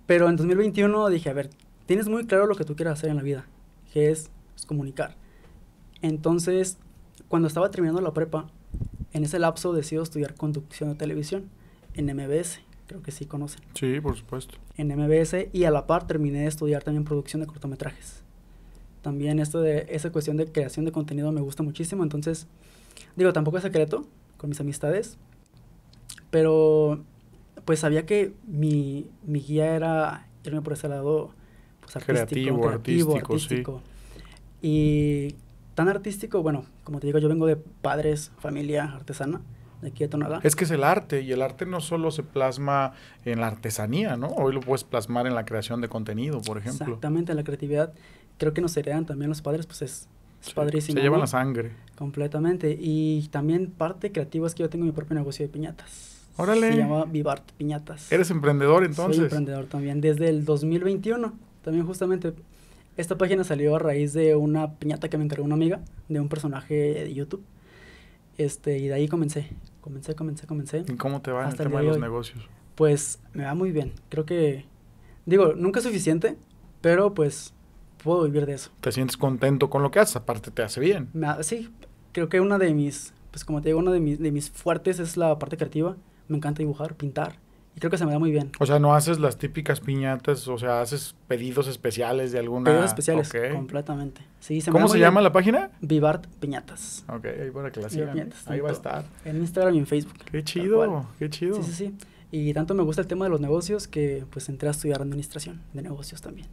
Pero 0.07 0.29
en 0.29 0.37
2021 0.37 1.09
dije, 1.09 1.31
a 1.31 1.33
ver, 1.33 1.51
tienes 1.87 2.09
muy 2.09 2.27
claro 2.27 2.47
lo 2.47 2.57
que 2.57 2.65
tú 2.65 2.75
quieres 2.75 2.95
hacer 2.95 3.11
en 3.11 3.17
la 3.17 3.23
vida, 3.23 3.47
que 3.93 4.11
es 4.11 4.31
pues, 4.55 4.67
comunicar. 4.67 5.15
Entonces, 6.03 6.79
cuando 7.29 7.47
estaba 7.47 7.71
terminando 7.71 8.01
la 8.01 8.13
prepa, 8.13 8.49
en 9.13 9.25
ese 9.25 9.39
lapso 9.39 9.73
decido 9.73 10.03
estudiar 10.03 10.35
conducción 10.35 10.89
de 10.89 10.97
televisión 10.97 11.49
en 11.95 12.07
MBS, 12.07 12.61
creo 12.91 13.03
que 13.05 13.13
sí 13.13 13.25
conocen. 13.25 13.61
Sí, 13.75 14.01
por 14.01 14.17
supuesto. 14.17 14.57
En 14.77 14.89
MBS 14.89 15.47
y 15.53 15.63
a 15.63 15.71
la 15.71 15.87
par 15.87 16.09
terminé 16.09 16.41
de 16.41 16.47
estudiar 16.49 16.83
también 16.83 17.05
producción 17.05 17.41
de 17.41 17.47
cortometrajes. 17.47 18.25
También 19.01 19.39
esto 19.39 19.61
de 19.61 19.87
esa 19.91 20.11
cuestión 20.11 20.37
de 20.37 20.47
creación 20.51 20.85
de 20.85 20.91
contenido 20.91 21.31
me 21.31 21.41
gusta 21.41 21.63
muchísimo, 21.63 22.03
entonces 22.03 22.49
digo, 23.15 23.33
tampoco 23.33 23.59
es 23.59 23.63
secreto 23.63 24.07
con 24.37 24.51
mis 24.51 24.61
amistades, 24.61 25.19
pero 26.31 27.05
pues 27.65 27.79
sabía 27.79 28.07
que 28.07 28.33
mi, 28.49 29.07
mi 29.23 29.41
guía 29.41 29.77
era 29.77 30.27
irme 30.45 30.61
por 30.61 30.73
ese 30.73 30.89
lado 30.89 31.31
pues, 31.81 31.95
artístico, 31.95 32.61
creativo, 32.61 33.17
artístico, 33.17 33.83
Y 34.63 35.37
tan 35.77 35.89
artístico, 35.89 36.43
bueno, 36.43 36.65
como 36.83 36.99
te 36.99 37.07
digo, 37.07 37.21
yo 37.21 37.29
vengo 37.29 37.47
de 37.47 37.55
padres, 37.55 38.33
familia 38.41 38.85
artesana 38.85 39.43
de 39.81 39.89
aquí 39.89 40.05
de 40.05 40.09
Tonalá. 40.09 40.41
Es 40.43 40.57
que 40.57 40.65
es 40.65 40.71
el 40.71 40.85
arte, 40.85 41.23
y 41.23 41.33
el 41.33 41.43
arte 41.43 41.67
no 41.67 41.81
solo 41.81 42.11
se 42.11 42.23
plasma 42.23 42.93
en 43.25 43.41
la 43.41 43.47
artesanía, 43.47 44.17
¿no? 44.17 44.29
Hoy 44.29 44.53
lo 44.53 44.61
puedes 44.61 44.85
plasmar 44.85 45.27
en 45.27 45.35
la 45.35 45.45
creación 45.45 45.81
de 45.81 45.89
contenido, 45.89 46.41
por 46.43 46.59
ejemplo. 46.59 46.87
Exactamente, 46.87 47.35
la 47.35 47.45
creatividad. 47.45 47.93
Creo 48.39 48.55
que 48.55 48.61
nos 48.61 48.77
heredan 48.77 49.07
también 49.07 49.29
los 49.29 49.43
padres, 49.43 49.67
pues 49.67 49.83
es, 49.83 50.09
padrísimo. 50.55 50.97
Se 50.97 51.03
llevan 51.03 51.21
la 51.21 51.27
sangre. 51.27 51.73
Completamente. 51.97 52.77
Y 52.79 53.29
también 53.31 53.71
parte 53.71 54.13
creativa 54.13 54.47
es 54.47 54.55
que 54.55 54.63
yo 54.63 54.71
tengo 54.71 54.85
mi 54.85 54.93
propio 54.93 55.15
negocio 55.15 55.47
de 55.47 55.53
piñatas. 55.53 56.27
Órale. 56.37 56.73
Se 56.73 56.79
llama 56.79 57.05
Vivart 57.05 57.53
Piñatas. 57.53 58.11
¿Eres 58.11 58.31
emprendedor 58.31 58.85
entonces? 58.85 59.17
Soy 59.17 59.25
emprendedor 59.25 59.67
también, 59.67 60.01
desde 60.01 60.31
el 60.31 60.47
2021. 60.47 61.35
También 61.63 61.85
justamente 61.85 62.33
esta 62.97 63.19
página 63.19 63.45
salió 63.45 63.77
a 63.77 63.79
raíz 63.79 64.13
de 64.13 64.37
una 64.37 64.75
piñata 64.75 65.09
que 65.09 65.19
me 65.19 65.25
encargó 65.25 65.45
una 65.45 65.55
amiga 65.55 65.81
de 66.09 66.21
un 66.21 66.29
personaje 66.29 66.75
de 66.75 67.15
YouTube. 67.15 67.43
Este, 68.39 68.79
y 68.79 68.89
de 68.89 68.95
ahí 68.95 69.09
comencé, 69.09 69.49
comencé, 69.81 70.15
comencé, 70.15 70.47
comencé. 70.47 70.85
¿Y 70.87 70.97
cómo 70.97 71.21
te 71.23 71.31
va 71.31 71.45
en 71.45 71.51
el 71.51 71.57
tema 71.57 71.81
de 71.81 71.87
los 71.87 71.99
negocios? 71.99 72.49
Pues 72.75 73.21
me 73.33 73.45
va 73.45 73.55
muy 73.55 73.73
bien. 73.73 73.93
Creo 74.09 74.25
que, 74.25 74.65
digo, 75.27 75.55
nunca 75.55 75.81
es 75.81 75.85
suficiente, 75.85 76.37
pero 76.81 77.15
pues 77.15 77.53
puedo 78.03 78.25
vivir 78.25 78.47
de 78.47 78.55
eso. 78.55 78.71
¿Te 78.81 78.93
sientes 78.93 79.17
contento 79.17 79.71
con 79.71 79.83
lo 79.83 79.91
que 79.91 80.01
haces? 80.01 80.17
Aparte 80.17 80.51
te 80.51 80.63
hace 80.63 80.81
bien. 80.81 81.11
sí, 81.43 81.71
creo 82.13 82.29
que 82.29 82.41
una 82.41 82.59
de 82.59 82.73
mis, 82.75 83.13
pues 83.31 83.45
como 83.45 83.61
te 83.61 83.69
digo, 83.69 83.79
una 83.79 83.93
de 83.93 84.01
mis, 84.01 84.19
de 84.19 84.33
mis 84.33 84.51
fuertes 84.51 84.99
es 84.99 85.17
la 85.17 85.39
parte 85.39 85.57
creativa 85.57 85.97
me 86.31 86.37
encanta 86.37 86.61
dibujar, 86.61 86.95
pintar. 86.95 87.35
Y 87.77 87.79
creo 87.81 87.91
que 87.91 87.99
se 87.99 88.05
me 88.05 88.13
da 88.13 88.19
muy 88.19 88.31
bien. 88.31 88.51
O 88.59 88.67
sea, 88.67 88.79
no 88.79 88.95
haces 88.95 89.21
las 89.21 89.39
típicas 89.39 89.81
piñatas, 89.81 90.49
o 90.49 90.59
sea, 90.59 90.81
haces 90.81 91.15
pedidos 91.29 91.69
especiales 91.69 92.33
de 92.33 92.41
alguna... 92.41 92.65
Pedidos 92.65 92.87
especiales, 92.87 93.33
completamente. 93.53 94.23
Sí, 94.41 94.61
se 94.61 94.71
¿Cómo 94.71 94.89
se 94.89 94.99
llama 94.99 95.21
la 95.21 95.33
página? 95.33 95.71
Vivart 95.81 96.27
Piñatas. 96.41 97.05
Ok, 97.09 97.27
ahí 97.27 97.51
para 97.51 97.71
que 97.71 97.81
la 97.81 97.89
sigan. 97.89 98.33
ahí 98.47 98.61
va 98.61 98.71
a 98.71 98.73
estar. 98.73 99.05
En 99.25 99.37
Instagram 99.37 99.75
y 99.75 99.79
en 99.79 99.87
Facebook. 99.87 100.19
Qué 100.31 100.43
chido, 100.43 101.07
qué 101.19 101.31
chido. 101.31 101.63
Sí, 101.63 101.63
sí, 101.63 101.73
sí. 101.73 101.95
Y 102.33 102.53
tanto 102.55 102.75
me 102.75 102.83
gusta 102.83 103.03
el 103.03 103.09
tema 103.09 103.25
de 103.25 103.31
los 103.31 103.41
negocios 103.41 103.89
que 103.89 104.25
pues 104.31 104.49
entré 104.49 104.69
a 104.69 104.71
estudiar 104.71 105.03
administración 105.03 105.61
de 105.73 105.83
negocios 105.83 106.21
también. 106.23 106.49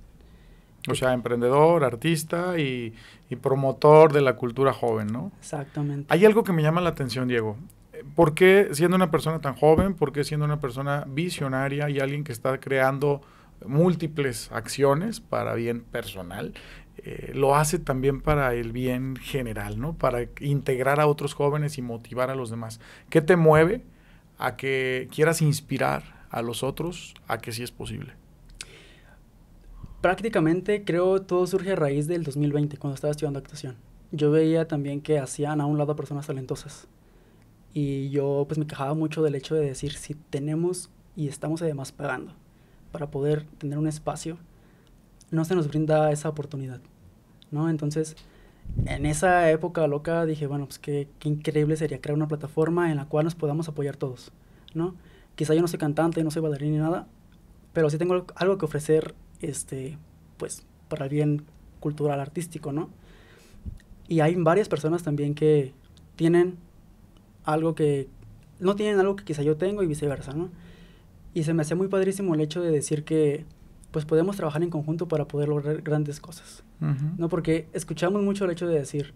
O 0.89 0.95
sea, 0.95 1.13
emprendedor, 1.13 1.83
artista 1.83 2.57
y, 2.57 2.93
y 3.29 3.35
promotor 3.35 4.13
de 4.13 4.21
la 4.21 4.35
cultura 4.35 4.73
joven, 4.73 5.07
¿no? 5.07 5.31
Exactamente. 5.39 6.05
Hay 6.09 6.25
algo 6.25 6.43
que 6.43 6.53
me 6.53 6.63
llama 6.63 6.81
la 6.81 6.89
atención, 6.89 7.27
Diego. 7.27 7.57
¿Por 8.15 8.33
qué 8.33 8.69
siendo 8.73 8.95
una 8.95 9.11
persona 9.11 9.39
tan 9.39 9.55
joven, 9.55 9.93
por 9.93 10.11
qué 10.11 10.23
siendo 10.23 10.45
una 10.45 10.59
persona 10.59 11.05
visionaria 11.07 11.89
y 11.89 11.99
alguien 11.99 12.23
que 12.23 12.31
está 12.31 12.59
creando 12.59 13.21
múltiples 13.65 14.51
acciones 14.51 15.19
para 15.19 15.55
bien 15.55 15.81
personal, 15.81 16.53
eh, 16.97 17.31
lo 17.33 17.55
hace 17.55 17.79
también 17.79 18.21
para 18.21 18.53
el 18.53 18.71
bien 18.71 19.15
general, 19.15 19.79
¿no? 19.79 19.93
Para 19.93 20.27
integrar 20.39 20.99
a 20.99 21.07
otros 21.07 21.33
jóvenes 21.33 21.77
y 21.77 21.81
motivar 21.81 22.29
a 22.29 22.35
los 22.35 22.49
demás. 22.49 22.79
¿Qué 23.09 23.21
te 23.21 23.35
mueve 23.35 23.83
a 24.37 24.55
que 24.55 25.07
quieras 25.11 25.41
inspirar 25.41 26.03
a 26.29 26.41
los 26.41 26.63
otros 26.63 27.13
a 27.27 27.37
que 27.39 27.51
sí 27.51 27.63
es 27.63 27.71
posible? 27.71 28.13
Prácticamente 30.01 30.83
creo 30.83 31.21
todo 31.21 31.47
surge 31.47 31.71
a 31.71 31.75
raíz 31.75 32.07
del 32.07 32.23
2020, 32.23 32.77
cuando 32.77 32.95
estaba 32.95 33.11
estudiando 33.11 33.39
actuación. 33.39 33.75
Yo 34.11 34.31
veía 34.31 34.67
también 34.67 35.01
que 35.01 35.19
hacían 35.19 35.59
a 35.59 35.65
un 35.65 35.77
lado 35.77 35.95
personas 35.95 36.27
talentosas 36.27 36.87
y 37.77 38.09
yo 38.09 38.45
pues 38.47 38.57
me 38.57 38.65
quejaba 38.65 38.95
mucho 38.95 39.21
del 39.21 39.35
hecho 39.35 39.53
de 39.53 39.63
decir 39.63 39.93
si 39.93 40.15
tenemos 40.15 40.89
y 41.15 41.27
estamos 41.27 41.61
además 41.61 41.91
pagando 41.91 42.33
para 42.91 43.11
poder 43.11 43.45
tener 43.59 43.77
un 43.77 43.85
espacio, 43.85 44.39
no 45.29 45.45
se 45.45 45.53
nos 45.53 45.67
brinda 45.67 46.11
esa 46.11 46.27
oportunidad, 46.27 46.81
¿no? 47.51 47.69
Entonces, 47.69 48.15
en 48.87 49.05
esa 49.05 49.51
época 49.51 49.85
loca 49.85 50.25
dije, 50.25 50.47
bueno, 50.47 50.65
pues 50.65 50.79
qué, 50.79 51.07
qué 51.19 51.29
increíble 51.29 51.77
sería 51.77 52.01
crear 52.01 52.15
una 52.15 52.27
plataforma 52.27 52.89
en 52.89 52.97
la 52.97 53.05
cual 53.05 53.25
nos 53.25 53.35
podamos 53.35 53.69
apoyar 53.69 53.95
todos, 53.95 54.31
¿no? 54.73 54.95
Quizá 55.35 55.53
yo 55.53 55.61
no 55.61 55.67
soy 55.67 55.77
cantante, 55.77 56.23
no 56.23 56.31
soy 56.31 56.41
bailarín 56.41 56.71
ni 56.71 56.79
nada, 56.79 57.07
pero 57.73 57.91
sí 57.91 57.99
tengo 57.99 58.25
algo 58.33 58.57
que 58.57 58.65
ofrecer, 58.65 59.13
este, 59.39 59.99
pues, 60.37 60.65
para 60.89 61.05
el 61.05 61.11
bien 61.11 61.43
cultural, 61.79 62.19
artístico, 62.21 62.71
¿no? 62.71 62.89
Y 64.07 64.21
hay 64.21 64.33
varias 64.33 64.67
personas 64.67 65.03
también 65.03 65.35
que 65.35 65.75
tienen 66.15 66.57
algo 67.47 67.75
que 67.75 68.09
no 68.59 68.75
tienen 68.75 68.99
algo 68.99 69.15
que 69.15 69.23
quizá 69.23 69.41
yo 69.41 69.55
tengo 69.55 69.81
y 69.81 69.87
viceversa, 69.87 70.33
¿no? 70.33 70.49
Y 71.33 71.43
se 71.43 71.53
me 71.53 71.61
hacía 71.61 71.75
muy 71.75 71.87
padrísimo 71.87 72.35
el 72.35 72.41
hecho 72.41 72.61
de 72.61 72.71
decir 72.71 73.03
que 73.03 73.45
pues 73.91 74.05
podemos 74.05 74.35
trabajar 74.35 74.61
en 74.63 74.69
conjunto 74.69 75.07
para 75.07 75.25
poder 75.25 75.47
lograr 75.49 75.81
grandes 75.81 76.19
cosas, 76.19 76.63
¿no? 77.17 77.29
Porque 77.29 77.67
escuchamos 77.73 78.21
mucho 78.21 78.45
el 78.45 78.51
hecho 78.51 78.67
de 78.67 78.77
decir, 78.77 79.13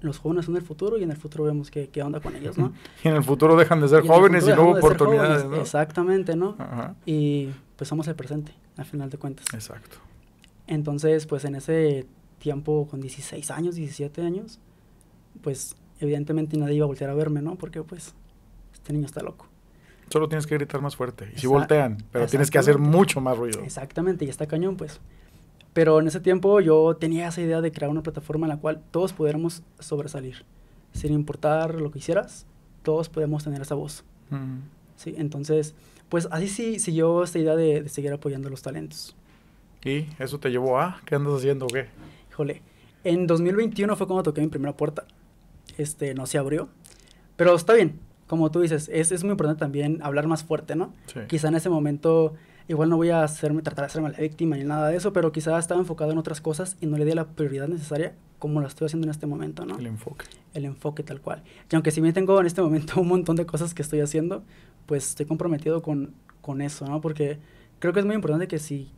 los 0.00 0.18
jóvenes 0.18 0.46
son 0.46 0.56
el 0.56 0.62
futuro 0.62 0.96
y 0.96 1.02
en 1.02 1.10
el 1.10 1.16
futuro 1.16 1.44
vemos 1.44 1.70
qué, 1.70 1.88
qué 1.88 2.02
onda 2.02 2.20
con 2.20 2.34
ellos, 2.34 2.56
¿no? 2.56 2.72
y 3.04 3.08
en 3.08 3.14
el 3.14 3.22
futuro 3.22 3.54
dejan 3.54 3.80
de 3.80 3.88
ser 3.88 4.06
jóvenes 4.06 4.44
y 4.44 4.52
luego 4.54 4.72
oportunidades, 4.72 5.44
¿no? 5.44 5.56
Exactamente, 5.56 6.36
¿no? 6.36 6.56
Y 7.04 7.50
pues 7.76 7.88
somos 7.88 8.08
el 8.08 8.14
presente, 8.14 8.52
al 8.76 8.86
final 8.86 9.10
de 9.10 9.18
cuentas. 9.18 9.46
Exacto. 9.52 9.98
Entonces, 10.66 11.26
pues 11.26 11.44
en 11.44 11.56
ese 11.56 12.06
tiempo, 12.38 12.88
con 12.90 13.00
16 13.00 13.50
años, 13.50 13.74
17 13.74 14.22
años, 14.22 14.58
pues 15.42 15.76
evidentemente 16.00 16.56
nadie 16.56 16.76
iba 16.76 16.84
a 16.84 16.88
voltear 16.88 17.10
a 17.10 17.14
verme, 17.14 17.42
¿no? 17.42 17.56
Porque 17.56 17.82
pues 17.82 18.14
este 18.72 18.92
niño 18.92 19.06
está 19.06 19.22
loco. 19.22 19.46
Solo 20.10 20.28
tienes 20.28 20.46
que 20.46 20.54
gritar 20.54 20.80
más 20.80 20.94
fuerte. 20.94 21.32
Y 21.34 21.40
si 21.40 21.46
voltean, 21.46 21.98
pero 22.12 22.26
tienes 22.26 22.50
que 22.50 22.58
hacer 22.58 22.78
mucho 22.78 23.20
más 23.20 23.36
ruido. 23.36 23.62
Exactamente, 23.62 24.24
y 24.24 24.28
está 24.28 24.46
cañón, 24.46 24.76
pues. 24.76 25.00
Pero 25.72 26.00
en 26.00 26.06
ese 26.06 26.20
tiempo 26.20 26.60
yo 26.60 26.96
tenía 26.96 27.28
esa 27.28 27.40
idea 27.40 27.60
de 27.60 27.72
crear 27.72 27.90
una 27.90 28.02
plataforma 28.02 28.46
en 28.46 28.50
la 28.50 28.56
cual 28.58 28.82
todos 28.92 29.12
pudiéramos 29.12 29.62
sobresalir. 29.80 30.44
Sin 30.92 31.12
importar 31.12 31.74
lo 31.74 31.90
que 31.90 31.98
hicieras, 31.98 32.46
todos 32.82 33.08
podemos 33.08 33.44
tener 33.44 33.60
esa 33.60 33.74
voz. 33.74 34.04
Sí, 34.96 35.14
entonces, 35.18 35.74
pues 36.08 36.28
así 36.30 36.48
sí 36.48 36.78
siguió 36.78 37.22
esta 37.22 37.38
idea 37.38 37.56
de, 37.56 37.82
de, 37.82 37.88
seguir 37.88 38.12
apoyando 38.12 38.48
los 38.48 38.62
talentos. 38.62 39.14
¿Y 39.84 40.06
eso 40.18 40.38
te 40.38 40.50
llevó 40.50 40.78
a? 40.80 41.00
¿Qué 41.04 41.16
andas 41.16 41.34
haciendo 41.34 41.66
o 41.66 41.68
qué? 41.68 41.86
Híjole, 42.30 42.62
en 43.04 43.26
2021 43.26 43.96
fue 43.96 44.06
cuando 44.06 44.22
toqué 44.22 44.40
mi 44.40 44.48
primera 44.48 44.74
puerta 44.74 45.04
este, 45.76 46.14
no 46.14 46.26
se 46.26 46.38
abrió. 46.38 46.68
Pero 47.36 47.54
está 47.54 47.74
bien, 47.74 47.98
como 48.26 48.50
tú 48.50 48.60
dices, 48.60 48.90
es, 48.92 49.12
es 49.12 49.22
muy 49.24 49.32
importante 49.32 49.60
también 49.60 50.00
hablar 50.02 50.26
más 50.26 50.44
fuerte, 50.44 50.74
¿no? 50.74 50.92
Quizá 51.28 51.48
en 51.48 51.54
ese 51.54 51.68
momento, 51.68 52.34
igual 52.68 52.88
no 52.88 52.96
voy 52.96 53.10
a 53.10 53.22
hacerme, 53.22 53.62
tratar 53.62 53.84
de 53.84 53.86
hacerme 53.86 54.10
la 54.10 54.18
víctima 54.18 54.56
ni 54.56 54.64
nada 54.64 54.88
de 54.88 54.96
eso, 54.96 55.12
pero 55.12 55.32
quizá 55.32 55.58
estaba 55.58 55.80
enfocado 55.80 56.12
en 56.12 56.18
otras 56.18 56.40
cosas 56.40 56.76
y 56.80 56.86
no 56.86 56.98
le 56.98 57.04
di 57.04 57.12
la 57.12 57.26
prioridad 57.26 57.68
necesaria 57.68 58.14
como 58.38 58.60
lo 58.60 58.66
estoy 58.66 58.86
haciendo 58.86 59.06
en 59.06 59.10
este 59.10 59.26
momento, 59.26 59.64
¿no? 59.64 59.78
El 59.78 59.86
enfoque. 59.86 60.26
El 60.54 60.64
enfoque 60.64 61.02
tal 61.02 61.20
cual. 61.20 61.42
Y 61.70 61.74
aunque 61.74 61.90
si 61.90 62.00
bien 62.00 62.14
tengo 62.14 62.38
en 62.40 62.46
este 62.46 62.62
momento 62.62 63.00
un 63.00 63.08
montón 63.08 63.36
de 63.36 63.46
cosas 63.46 63.74
que 63.74 63.82
estoy 63.82 64.00
haciendo, 64.00 64.42
pues 64.86 65.10
estoy 65.10 65.26
comprometido 65.26 65.82
con, 65.82 66.14
con 66.40 66.60
eso, 66.60 66.86
¿no? 66.86 67.00
Porque 67.00 67.38
creo 67.78 67.92
que 67.92 68.00
es 68.00 68.06
muy 68.06 68.14
importante 68.14 68.48
que 68.48 68.58
si 68.58 68.90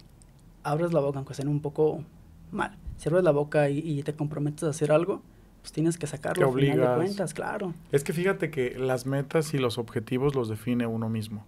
abres 0.63 0.93
la 0.93 1.01
boca, 1.01 1.19
aunque 1.19 1.35
sea 1.35 1.47
un 1.47 1.61
poco 1.61 2.05
mal, 2.51 2.77
si 2.97 3.09
abres 3.09 3.25
la 3.25 3.31
boca 3.31 3.69
y, 3.71 3.79
y 3.79 4.03
te 4.03 4.15
comprometes 4.15 4.65
a 4.65 4.71
hacer 4.71 4.91
algo, 4.91 5.23
pues 5.61 5.73
tienes 5.73 5.99
que 5.99 6.07
sacarlo 6.07 6.49
al 6.49 6.55
final 6.55 6.81
de 6.81 6.97
cuentas, 6.97 7.35
claro. 7.35 7.75
Es 7.93 8.05
que 8.05 8.13
fíjate 8.13 8.51
que 8.51 8.79
las 8.79 9.07
metas 9.07 9.55
y 9.55 9.59
los 9.59 9.79
objetivos 9.79 10.35
los 10.35 10.49
define 10.49 10.87
uno 10.87 11.09
mismo. 11.09 11.45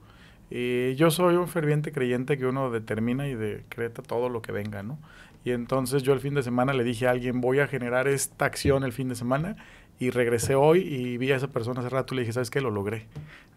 Y 0.50 0.94
yo 0.96 1.10
soy 1.10 1.36
un 1.36 1.46
ferviente 1.46 1.92
creyente 1.92 2.36
que 2.36 2.46
uno 2.46 2.70
determina 2.70 3.28
y 3.28 3.34
decreta 3.34 4.02
todo 4.02 4.28
lo 4.28 4.42
que 4.42 4.50
venga, 4.50 4.82
¿no? 4.82 4.98
Y 5.44 5.52
entonces 5.52 6.02
yo 6.02 6.12
el 6.12 6.20
fin 6.20 6.34
de 6.34 6.42
semana 6.42 6.72
le 6.72 6.84
dije 6.84 7.06
a 7.06 7.12
alguien, 7.12 7.40
voy 7.40 7.60
a 7.60 7.68
generar 7.68 8.08
esta 8.08 8.44
acción 8.44 8.82
el 8.84 8.92
fin 8.92 9.08
de 9.08 9.14
semana 9.14 9.56
y 9.98 10.10
regresé 10.10 10.54
hoy 10.54 10.80
y 10.80 11.18
vi 11.18 11.30
a 11.30 11.36
esa 11.36 11.48
persona 11.48 11.80
hace 11.80 11.88
rato 11.88 12.14
y 12.14 12.16
le 12.16 12.22
dije, 12.22 12.32
¿sabes 12.32 12.50
qué? 12.50 12.60
Lo 12.60 12.70
logré, 12.70 13.06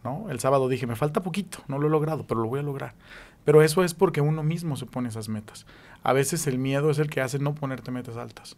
¿no? 0.03 0.29
El 0.29 0.39
sábado 0.39 0.69
dije, 0.69 0.85
me 0.85 0.95
falta 0.95 1.23
poquito, 1.23 1.59
no 1.67 1.79
lo 1.79 1.87
he 1.87 1.89
logrado, 1.89 2.25
pero 2.27 2.41
lo 2.41 2.47
voy 2.47 2.59
a 2.59 2.63
lograr. 2.63 2.93
Pero 3.43 3.63
eso 3.63 3.83
es 3.83 3.93
porque 3.93 4.21
uno 4.21 4.43
mismo 4.43 4.77
se 4.77 4.85
pone 4.85 5.09
esas 5.09 5.29
metas. 5.29 5.65
A 6.03 6.13
veces 6.13 6.47
el 6.47 6.59
miedo 6.59 6.89
es 6.91 6.99
el 6.99 7.09
que 7.09 7.21
hace 7.21 7.39
no 7.39 7.55
ponerte 7.55 7.91
metas 7.91 8.17
altas 8.17 8.55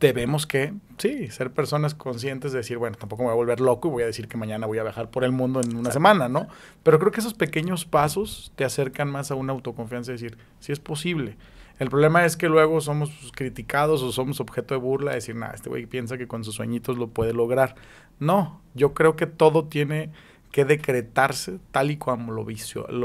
debemos 0.00 0.46
que, 0.46 0.74
sí, 0.98 1.28
ser 1.28 1.50
personas 1.50 1.94
conscientes 1.94 2.52
de 2.52 2.58
decir, 2.58 2.78
bueno, 2.78 2.96
tampoco 2.96 3.22
me 3.22 3.26
voy 3.26 3.32
a 3.32 3.36
volver 3.36 3.60
loco 3.60 3.88
y 3.88 3.90
voy 3.90 4.02
a 4.04 4.06
decir 4.06 4.28
que 4.28 4.36
mañana 4.36 4.66
voy 4.66 4.78
a 4.78 4.82
viajar 4.82 5.10
por 5.10 5.24
el 5.24 5.32
mundo 5.32 5.60
en 5.60 5.76
una 5.76 5.90
semana, 5.90 6.28
¿no? 6.28 6.46
Pero 6.82 6.98
creo 6.98 7.10
que 7.10 7.20
esos 7.20 7.34
pequeños 7.34 7.84
pasos 7.84 8.52
te 8.56 8.64
acercan 8.64 9.10
más 9.10 9.30
a 9.30 9.34
una 9.34 9.52
autoconfianza 9.52 10.12
y 10.12 10.14
decir, 10.14 10.38
sí 10.60 10.72
es 10.72 10.80
posible. 10.80 11.36
El 11.78 11.90
problema 11.90 12.24
es 12.24 12.36
que 12.36 12.48
luego 12.48 12.80
somos 12.80 13.10
criticados 13.34 14.02
o 14.02 14.10
somos 14.10 14.40
objeto 14.40 14.74
de 14.74 14.80
burla, 14.80 15.12
de 15.12 15.16
decir, 15.16 15.36
nada, 15.36 15.54
este 15.54 15.68
güey 15.68 15.86
piensa 15.86 16.18
que 16.18 16.26
con 16.26 16.42
sus 16.42 16.56
sueñitos 16.56 16.98
lo 16.98 17.08
puede 17.08 17.32
lograr. 17.32 17.76
No, 18.18 18.60
yo 18.74 18.94
creo 18.94 19.14
que 19.14 19.26
todo 19.26 19.66
tiene 19.66 20.10
que 20.50 20.64
decretarse 20.64 21.58
tal 21.70 21.90
y 21.90 21.96
como 21.96 22.32
lo, 22.32 22.44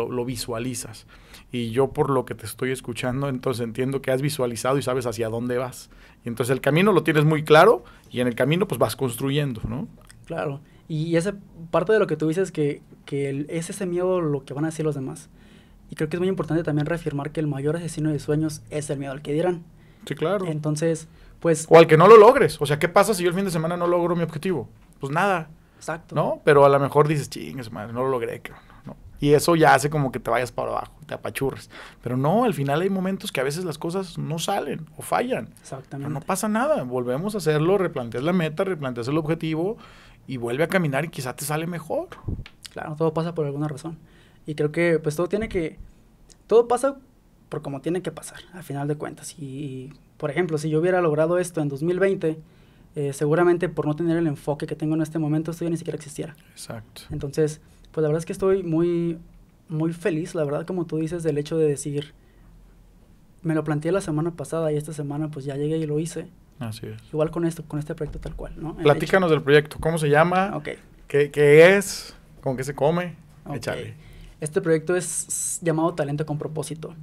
lo, 0.07 0.25
visualizas. 0.25 1.05
Y 1.53 1.69
yo 1.69 1.93
por 1.93 2.09
lo 2.09 2.25
que 2.25 2.33
te 2.33 2.47
estoy 2.47 2.71
escuchando, 2.71 3.29
entonces 3.29 3.63
entiendo 3.63 4.01
que 4.01 4.09
has 4.09 4.23
visualizado 4.23 4.79
y 4.79 4.81
sabes 4.81 5.05
hacia 5.05 5.29
dónde 5.29 5.59
vas. 5.59 5.91
Y 6.25 6.29
entonces 6.29 6.51
el 6.51 6.61
camino 6.61 6.91
lo 6.91 7.03
tienes 7.03 7.25
muy 7.25 7.43
claro 7.43 7.83
y 8.09 8.21
en 8.21 8.27
el 8.27 8.33
camino 8.33 8.67
pues 8.67 8.79
vas 8.79 8.95
construyendo, 8.95 9.61
¿no? 9.69 9.87
Claro. 10.25 10.61
Y 10.87 11.15
esa 11.15 11.35
parte 11.69 11.93
de 11.93 11.99
lo 11.99 12.07
que 12.07 12.17
tú 12.17 12.27
dices 12.27 12.51
que, 12.51 12.81
que 13.05 13.45
es 13.49 13.69
ese 13.69 13.85
miedo 13.85 14.19
lo 14.19 14.43
que 14.45 14.55
van 14.55 14.65
a 14.65 14.69
decir 14.69 14.83
los 14.83 14.95
demás. 14.95 15.29
Y 15.91 15.95
creo 15.95 16.09
que 16.09 16.15
es 16.15 16.19
muy 16.19 16.27
importante 16.27 16.63
también 16.63 16.87
reafirmar 16.87 17.31
que 17.31 17.39
el 17.39 17.45
mayor 17.45 17.75
asesino 17.75 18.09
de 18.09 18.17
sueños 18.17 18.63
es 18.71 18.89
el 18.89 18.97
miedo 18.97 19.11
al 19.11 19.21
que 19.21 19.33
dirán. 19.33 19.63
Sí, 20.07 20.15
claro. 20.15 20.47
Entonces, 20.47 21.07
pues... 21.39 21.67
O 21.69 21.77
al 21.77 21.85
que 21.85 21.97
no 21.97 22.07
lo 22.07 22.17
logres. 22.17 22.59
O 22.61 22.65
sea, 22.65 22.79
¿qué 22.79 22.89
pasa 22.89 23.13
si 23.13 23.21
yo 23.21 23.29
el 23.29 23.35
fin 23.35 23.45
de 23.45 23.51
semana 23.51 23.77
no 23.77 23.85
logro 23.85 24.15
mi 24.15 24.23
objetivo? 24.23 24.69
Pues 24.99 25.13
nada, 25.13 25.51
Exacto. 25.77 26.15
¿no? 26.15 26.41
Pero 26.43 26.65
a 26.65 26.69
lo 26.69 26.79
mejor 26.79 27.07
dices, 27.07 27.29
chingues, 27.29 27.71
madre, 27.71 27.93
no 27.93 28.01
lo 28.01 28.09
logré, 28.09 28.39
cabrón". 28.41 28.72
Y 29.23 29.35
eso 29.35 29.55
ya 29.55 29.73
hace 29.73 29.89
como 29.89 30.11
que 30.11 30.19
te 30.19 30.29
vayas 30.29 30.51
para 30.51 30.71
abajo, 30.71 30.91
te 31.07 31.13
apachurres. 31.13 31.69
Pero 32.01 32.17
no, 32.17 32.43
al 32.43 32.53
final 32.53 32.81
hay 32.81 32.89
momentos 32.89 33.31
que 33.31 33.39
a 33.39 33.43
veces 33.45 33.63
las 33.63 33.77
cosas 33.77 34.17
no 34.17 34.37
salen 34.37 34.85
o 34.97 35.01
fallan. 35.01 35.45
Pero 35.45 35.61
Exactamente. 35.61 36.13
no 36.13 36.19
pasa 36.19 36.49
nada, 36.49 36.83
volvemos 36.83 37.33
a 37.33 37.37
hacerlo, 37.37 37.77
replanteas 37.77 38.25
la 38.25 38.33
meta, 38.33 38.65
replanteas 38.65 39.07
el 39.07 39.17
objetivo 39.17 39.77
y 40.27 40.35
vuelve 40.35 40.65
a 40.65 40.67
caminar 40.67 41.05
y 41.05 41.07
quizá 41.07 41.37
te 41.37 41.45
sale 41.45 41.67
mejor. 41.67 42.09
Claro, 42.73 42.97
todo 42.97 43.13
pasa 43.13 43.33
por 43.33 43.45
alguna 43.45 43.69
razón. 43.69 43.97
Y 44.45 44.55
creo 44.55 44.73
que 44.73 44.99
pues 44.99 45.15
todo 45.15 45.29
tiene 45.29 45.47
que... 45.47 45.79
Todo 46.47 46.67
pasa 46.67 46.97
por 47.47 47.61
como 47.61 47.79
tiene 47.79 48.01
que 48.01 48.11
pasar, 48.11 48.41
al 48.51 48.63
final 48.63 48.89
de 48.89 48.97
cuentas. 48.97 49.35
Y, 49.39 49.93
por 50.17 50.31
ejemplo, 50.31 50.57
si 50.57 50.69
yo 50.69 50.81
hubiera 50.81 50.99
logrado 50.99 51.37
esto 51.37 51.61
en 51.61 51.69
2020, 51.69 52.41
eh, 52.97 53.13
seguramente 53.13 53.69
por 53.69 53.87
no 53.87 53.95
tener 53.95 54.17
el 54.17 54.27
enfoque 54.27 54.67
que 54.67 54.75
tengo 54.75 54.95
en 54.95 55.01
este 55.01 55.17
momento, 55.17 55.51
esto 55.51 55.63
ya 55.63 55.69
ni 55.69 55.77
siquiera 55.77 55.95
existiera. 55.95 56.35
Exacto. 56.51 57.03
Entonces, 57.09 57.61
pues 57.93 58.01
la 58.01 58.09
verdad 58.09 58.19
es 58.19 58.25
que 58.25 58.33
estoy 58.33 58.63
muy, 58.63 59.17
muy 59.69 59.93
feliz, 59.93 60.35
la 60.35 60.43
verdad, 60.43 60.65
como 60.65 60.85
tú 60.85 60.97
dices, 60.97 61.23
del 61.23 61.37
hecho 61.37 61.57
de 61.57 61.67
decir, 61.67 62.13
me 63.41 63.53
lo 63.55 63.63
planteé 63.63 63.91
la 63.91 64.01
semana 64.01 64.31
pasada 64.31 64.71
y 64.71 64.77
esta 64.77 64.93
semana 64.93 65.29
pues 65.29 65.45
ya 65.45 65.55
llegué 65.55 65.77
y 65.77 65.85
lo 65.85 65.99
hice. 65.99 66.27
Así 66.59 66.87
es. 66.87 67.01
Igual 67.11 67.31
con 67.31 67.45
esto, 67.45 67.63
con 67.67 67.79
este 67.79 67.93
proyecto 67.95 68.19
tal 68.19 68.35
cual, 68.35 68.53
¿no? 68.57 68.75
El 68.77 68.83
Platícanos 68.83 69.29
del 69.31 69.41
proyecto, 69.41 69.77
¿cómo 69.79 69.97
se 69.97 70.09
llama? 70.09 70.51
Ok. 70.55 70.69
¿Qué, 71.07 71.29
qué 71.31 71.77
es? 71.77 72.15
¿Con 72.41 72.55
qué 72.57 72.63
se 72.63 72.73
come? 72.73 73.15
Ok. 73.45 73.55
Échale. 73.55 73.93
Este 74.39 74.61
proyecto 74.61 74.95
es 74.95 75.59
llamado 75.61 75.93
Talento 75.93 76.25
con 76.25 76.37
Propósito. 76.37 76.93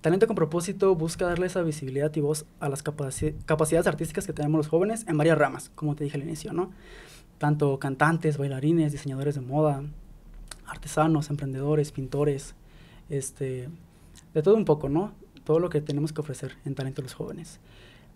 Talento 0.00 0.26
con 0.26 0.36
Propósito 0.36 0.94
busca 0.94 1.26
darle 1.26 1.46
esa 1.46 1.62
visibilidad 1.62 2.14
y 2.14 2.20
voz 2.20 2.46
a 2.60 2.68
las 2.68 2.84
capaci- 2.84 3.34
capacidades 3.44 3.86
artísticas 3.86 4.26
que 4.26 4.32
tenemos 4.32 4.58
los 4.58 4.68
jóvenes 4.68 5.04
en 5.08 5.16
varias 5.18 5.36
ramas, 5.38 5.70
como 5.74 5.94
te 5.96 6.04
dije 6.04 6.16
al 6.16 6.22
inicio, 6.22 6.52
¿no? 6.52 6.70
Tanto 7.38 7.78
cantantes, 7.78 8.38
bailarines, 8.38 8.92
diseñadores 8.92 9.34
de 9.34 9.40
moda, 9.40 9.82
artesanos, 10.66 11.30
emprendedores, 11.30 11.92
pintores, 11.92 12.54
este, 13.08 13.68
de 14.34 14.42
todo 14.42 14.56
un 14.56 14.64
poco, 14.64 14.88
¿no? 14.88 15.12
Todo 15.44 15.60
lo 15.60 15.70
que 15.70 15.80
tenemos 15.80 16.12
que 16.12 16.20
ofrecer 16.20 16.56
en 16.64 16.74
Talento 16.74 17.02
a 17.02 17.04
los 17.04 17.14
jóvenes. 17.14 17.60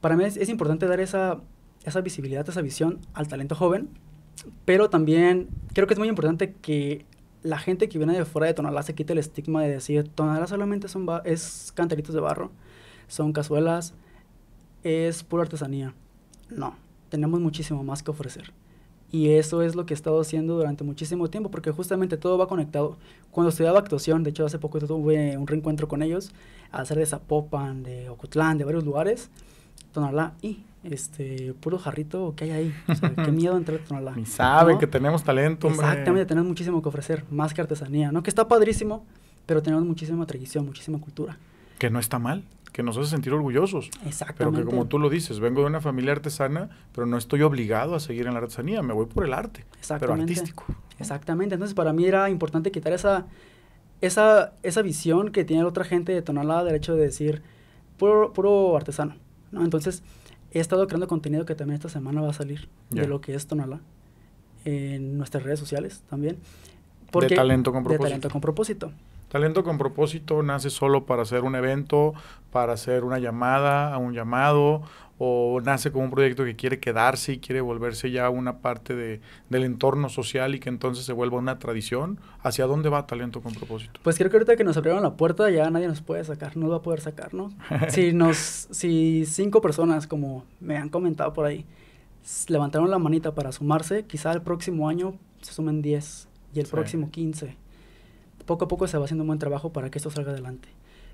Para 0.00 0.16
mí 0.16 0.25
es, 0.25 0.49
importante 0.49 0.87
dar 0.87 1.00
esa, 1.00 1.40
esa 1.85 2.00
visibilidad, 2.00 2.49
esa 2.49 2.62
visión 2.62 3.00
al 3.12 3.28
talento 3.28 3.54
joven, 3.54 3.88
pero 4.64 4.88
también 4.88 5.49
creo 5.75 5.87
que 5.87 5.95
es 5.95 5.99
muy 5.99 6.09
importante 6.09 6.54
que 6.54 7.04
la 7.42 7.59
gente 7.59 7.88
que 7.88 7.99
viene 7.99 8.16
de 8.16 8.25
fuera 8.25 8.47
de 8.47 8.54
Tonalá 8.54 8.83
se 8.83 8.95
quite 8.95 9.12
el 9.12 9.19
estigma 9.19 9.62
de 9.62 9.71
decir 9.71 10.09
Tonalá 10.09 10.47
solamente 10.47 10.88
son 10.88 11.07
es 11.25 11.73
cantaritos 11.75 12.14
de 12.14 12.21
barro, 12.21 12.50
son 13.09 13.33
cazuelas, 13.33 13.95
es 14.83 15.23
pura 15.23 15.42
artesanía. 15.42 15.95
No, 16.49 16.76
tenemos 17.11 17.40
muchísimo 17.40 17.85
más 17.85 18.02
que 18.02 18.11
ofrecer. 18.11 18.52
Y 19.12 19.30
eso 19.30 19.62
es 19.62 19.74
lo 19.74 19.86
que 19.86 19.94
he 19.94 19.96
estado 19.96 20.20
haciendo 20.20 20.56
durante 20.56 20.84
muchísimo 20.84 21.28
tiempo, 21.28 21.50
porque 21.50 21.72
justamente 21.72 22.16
todo 22.16 22.38
va 22.38 22.46
conectado. 22.46 22.96
Cuando 23.32 23.50
estudiaba 23.50 23.78
actuación, 23.78 24.22
de 24.22 24.30
hecho 24.30 24.44
hace 24.44 24.58
poco 24.58 24.78
tuve 24.78 25.36
un 25.36 25.46
reencuentro 25.46 25.88
con 25.88 26.02
ellos, 26.02 26.32
a 26.70 26.82
hacer 26.82 26.98
de 26.98 27.06
Zapopan, 27.06 27.82
de 27.82 28.08
Ocotlán, 28.08 28.58
de 28.58 28.64
varios 28.64 28.84
lugares, 28.84 29.30
Tonalá, 29.92 30.34
y 30.42 30.60
este, 30.84 31.54
puro 31.60 31.78
jarrito, 31.78 32.34
¿qué 32.36 32.44
hay 32.44 32.50
ahí? 32.50 32.74
O 32.86 32.94
sea, 32.94 33.12
qué 33.14 33.32
miedo 33.32 33.56
entrar 33.56 33.80
a 33.80 33.84
Tonalá. 33.84 34.12
Ni 34.16 34.26
saben 34.26 34.74
¿no? 34.74 34.78
que 34.78 34.86
tenemos 34.86 35.24
talento, 35.24 35.66
hombre. 35.66 35.86
Exactamente, 35.86 36.26
tenemos 36.26 36.48
muchísimo 36.48 36.80
que 36.80 36.88
ofrecer, 36.88 37.24
más 37.30 37.52
que 37.52 37.60
artesanía, 37.60 38.12
¿no? 38.12 38.22
Que 38.22 38.30
está 38.30 38.46
padrísimo, 38.46 39.04
pero 39.46 39.60
tenemos 39.60 39.84
muchísima 39.84 40.24
tradición, 40.26 40.64
muchísima 40.64 41.00
cultura. 41.00 41.36
Que 41.78 41.90
no 41.90 41.98
está 41.98 42.20
mal, 42.20 42.44
que 42.72 42.82
nos 42.82 42.97
hace 42.97 43.10
sentir 43.10 43.32
orgullosos. 43.32 43.90
Pero 43.90 44.08
Exactamente. 44.08 44.60
que 44.60 44.66
como 44.66 44.86
tú 44.86 44.99
lo 44.99 45.10
dices, 45.10 45.40
vengo 45.40 45.60
de 45.62 45.66
una 45.66 45.80
familia 45.80 46.12
artesana, 46.12 46.71
pero 46.95 47.06
no 47.06 47.16
estoy 47.16 47.42
obligado 47.42 47.95
a 47.95 48.00
seguir 48.00 48.26
en 48.26 48.34
la 48.34 48.40
artesanía, 48.40 48.82
me 48.82 48.92
voy 48.95 49.06
por 49.06 49.25
el 49.25 49.32
arte, 49.34 49.64
pero 49.99 50.14
artístico. 50.14 50.64
Exactamente, 50.99 51.54
entonces 51.54 51.75
para 51.75 51.92
mí 51.92 52.04
era 52.04 52.28
importante 52.30 52.71
quitar 52.71 52.92
esa, 52.92 53.26
esa, 54.00 54.52
esa 54.62 54.82
visión 54.82 55.30
que 55.32 55.45
tiene 55.45 55.62
la 55.62 55.68
otra 55.68 55.84
gente 55.84 56.12
de 56.12 56.23
Tonalá 56.23 56.62
del 56.64 56.75
hecho 56.76 56.95
de 56.95 57.02
decir 57.02 57.42
puro, 57.99 58.32
puro 58.32 58.76
artesano, 58.76 59.16
¿no? 59.50 59.64
Entonces 59.64 60.02
he 60.52 60.60
estado 60.60 60.86
creando 60.86 61.06
contenido 61.08 61.45
que 61.47 61.54
también 61.54 61.76
esta 61.76 61.88
semana 61.88 62.21
va 62.21 62.30
a 62.30 62.34
salir 62.34 62.68
de 62.90 63.06
lo 63.06 63.21
que 63.21 63.34
es 63.34 63.47
Tonalá 63.47 63.80
en 64.64 65.16
nuestras 65.16 65.42
redes 65.42 65.58
sociales 65.58 66.02
también. 66.10 66.36
de 67.12 67.28
talento 67.34 67.73
con 67.73 67.82
De 67.82 67.88
propósito. 67.88 68.04
talento 68.08 68.30
con 68.30 68.40
propósito. 68.40 68.92
Talento 69.30 69.62
con 69.62 69.78
propósito 69.78 70.43
nace 70.43 70.71
solo 70.71 71.06
para 71.06 71.23
hacer 71.23 71.45
un 71.45 71.54
evento, 71.54 72.14
para 72.50 72.73
hacer 72.73 73.04
una 73.04 73.21
llamada 73.21 73.95
a 73.95 73.99
un 73.99 74.12
llamado, 74.12 74.82
o 75.19 75.60
nace 75.62 75.93
como 75.93 76.06
un 76.06 76.10
proyecto 76.10 76.45
que 76.45 76.56
quiere 76.56 76.80
quedarse 76.80 77.34
y 77.34 77.38
quiere 77.38 77.60
volverse 77.60 78.10
ya 78.10 78.28
una 78.28 78.58
parte 78.58 78.97
de, 78.97 79.21
del 79.49 79.62
entorno 79.64 80.08
social 80.08 80.54
y 80.54 80.58
que 80.60 80.69
entonces 80.69 81.04
se 81.04 81.12
vuelva 81.12 81.38
una 81.38 81.58
tradición. 81.60 82.19
¿Hacia 82.43 82.66
dónde 82.66 82.88
va 82.88 83.06
Talento 83.06 83.40
con 83.40 83.52
propósito? 83.54 84.00
Pues 84.02 84.16
creo 84.19 84.30
que 84.30 84.36
ahorita 84.38 84.56
que 84.56 84.64
nos 84.64 84.76
abrieron 84.76 85.02
la 85.02 85.14
puerta 85.16 85.49
ya 85.50 85.71
nadie 85.71 85.86
nos 85.86 86.00
puede 86.00 86.25
sacar, 86.25 86.56
no 86.56 86.62
nos 86.64 86.73
va 86.73 86.76
a 86.78 86.82
poder 86.82 87.00
sacar, 87.00 87.32
¿no? 87.32 87.52
si 87.88 88.12
nos, 88.12 88.36
si 88.36 89.25
cinco 89.26 89.60
personas, 89.60 90.06
como 90.08 90.45
me 90.58 90.76
han 90.76 90.88
comentado 90.88 91.32
por 91.34 91.47
ahí, 91.47 91.66
levantaron 92.49 92.90
la 92.90 92.99
manita 92.99 93.32
para 93.34 93.52
sumarse, 93.52 94.06
quizá 94.06 94.32
el 94.32 94.43
próximo 94.43 94.88
año 94.88 95.14
se 95.40 95.52
sumen 95.52 95.82
10 95.82 96.28
y 96.54 96.60
el 96.60 96.66
Sí. 96.66 96.73
próximo 96.73 97.10
15. 97.10 97.59
Poco 98.50 98.65
a 98.65 98.69
poco 98.69 98.89
se 98.89 98.99
va 98.99 99.04
haciendo 99.04 99.23
un 99.23 99.28
buen 99.28 99.39
trabajo 99.39 99.73
para 99.73 99.93
que 99.93 99.99
esto 99.99 100.10
salga 100.10 100.32
adelante. 100.32 100.69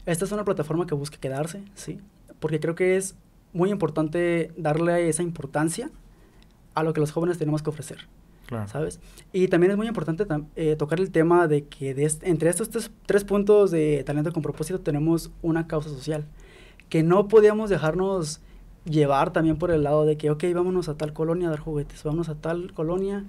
Esta 0.07 0.25
es 0.25 0.33
una 0.33 0.43
plataforma 0.47 0.87
que 0.87 0.95
busca 0.95 1.19
quedarse, 1.19 1.63
sí, 1.75 2.01
porque 2.41 2.61
creo 2.61 2.75
que 2.75 2.97
es 2.97 3.15
muy 3.53 3.71
importante 3.71 4.53
darle 4.57 5.11
esa 5.11 5.23
importancia 5.23 5.91
a 6.75 6.83
lo 6.83 6.95
que 6.95 7.01
los 7.01 7.13
jóvenes 7.13 7.37
tenemos 7.37 7.63
que 7.63 7.69
ofrecer. 7.69 7.99
Claro. 8.47 8.67
¿sabes? 8.69 9.01
Y 9.35 9.49
también 9.49 9.73
es 9.73 9.77
muy 9.77 9.87
importante 9.87 10.25
eh, 10.55 10.77
tocar 10.77 10.99
el 10.99 11.11
tema 11.11 11.47
de 11.47 11.65
que 11.65 11.93
de 11.95 12.07
est- 12.07 12.23
entre 12.25 12.49
estos 12.49 12.71
tres, 12.71 12.91
tres 13.05 13.23
puntos 13.25 13.71
de 13.71 14.03
talento 14.07 14.33
con 14.33 14.43
propósito 14.43 14.81
tenemos 14.81 15.31
una 15.43 15.67
causa 15.67 15.91
social, 15.91 16.25
que 16.89 17.03
no 17.03 17.29
podíamos 17.29 17.69
dejarnos 17.69 18.41
llevar 18.87 19.31
también 19.35 19.59
por 19.59 19.71
el 19.73 19.83
lado 19.83 20.07
de 20.07 20.17
que, 20.17 20.31
ok, 20.31 20.43
vámonos 20.55 20.89
a 20.89 20.95
tal 20.95 21.13
colonia 21.13 21.49
a 21.49 21.51
dar 21.51 21.59
juguetes, 21.61 22.03
vámonos 22.03 22.31
a 22.31 22.37
tal 22.37 22.73
colonia 22.73 23.25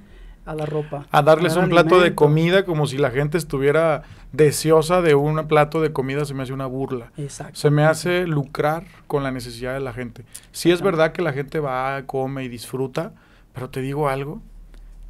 a 0.48 0.56
dar 0.56 0.70
ropa. 0.70 1.06
A 1.12 1.22
darles 1.22 1.56
dar 1.56 1.66
un 1.66 1.70
plato 1.70 2.00
de 2.00 2.16
comida 2.16 2.66
como 2.66 2.88
si 2.88 2.98
la 2.98 3.12
gente 3.12 3.38
estuviera 3.38 4.04
deseosa 4.32 5.02
de 5.02 5.14
un 5.14 5.48
plato 5.48 5.82
de 5.82 5.92
comida, 5.92 6.24
se 6.26 6.34
me 6.34 6.44
hace 6.44 6.54
una 6.54 6.66
burla. 6.66 7.12
Exacto. 7.18 7.56
Se 7.56 7.70
me 7.70 7.84
hace 7.84 8.26
lucrar 8.26 8.86
con 9.08 9.24
la 9.24 9.32
necesidad 9.32 9.74
de 9.74 9.82
la 9.82 9.94
gente. 9.94 10.24
Sí 10.52 10.72
es 10.72 10.82
verdad 10.82 11.12
que 11.12 11.22
la 11.22 11.34
gente 11.34 11.60
va, 11.60 12.02
come 12.06 12.46
y 12.46 12.48
disfruta, 12.48 13.14
pero 13.54 13.70
te 13.70 13.82
digo 13.82 14.08
algo, 14.08 14.42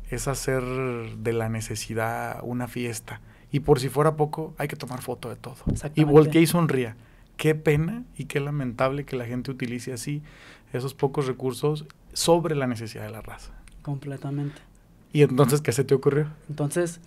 es 0.09 0.27
hacer 0.27 0.63
de 0.63 1.33
la 1.33 1.49
necesidad 1.49 2.39
una 2.43 2.67
fiesta. 2.67 3.21
Y 3.51 3.61
por 3.61 3.79
si 3.79 3.89
fuera 3.89 4.15
poco, 4.15 4.55
hay 4.57 4.67
que 4.67 4.75
tomar 4.75 5.01
foto 5.01 5.29
de 5.29 5.35
todo. 5.35 5.55
Y 5.95 6.03
voltee 6.03 6.41
y 6.41 6.47
sonría. 6.47 6.95
Qué 7.37 7.53
pena 7.53 8.03
y 8.17 8.25
qué 8.25 8.39
lamentable 8.39 9.05
que 9.05 9.15
la 9.15 9.25
gente 9.25 9.51
utilice 9.51 9.93
así 9.93 10.23
esos 10.73 10.95
pocos 10.95 11.27
recursos 11.27 11.85
sobre 12.13 12.55
la 12.55 12.65
necesidad 12.65 13.03
de 13.03 13.11
la 13.11 13.21
raza. 13.21 13.53
Completamente. 13.83 14.59
¿Y 15.13 15.21
entonces 15.21 15.61
qué 15.61 15.71
se 15.71 15.83
te 15.83 15.95
ocurrió? 15.95 16.27
Entonces, 16.49 16.99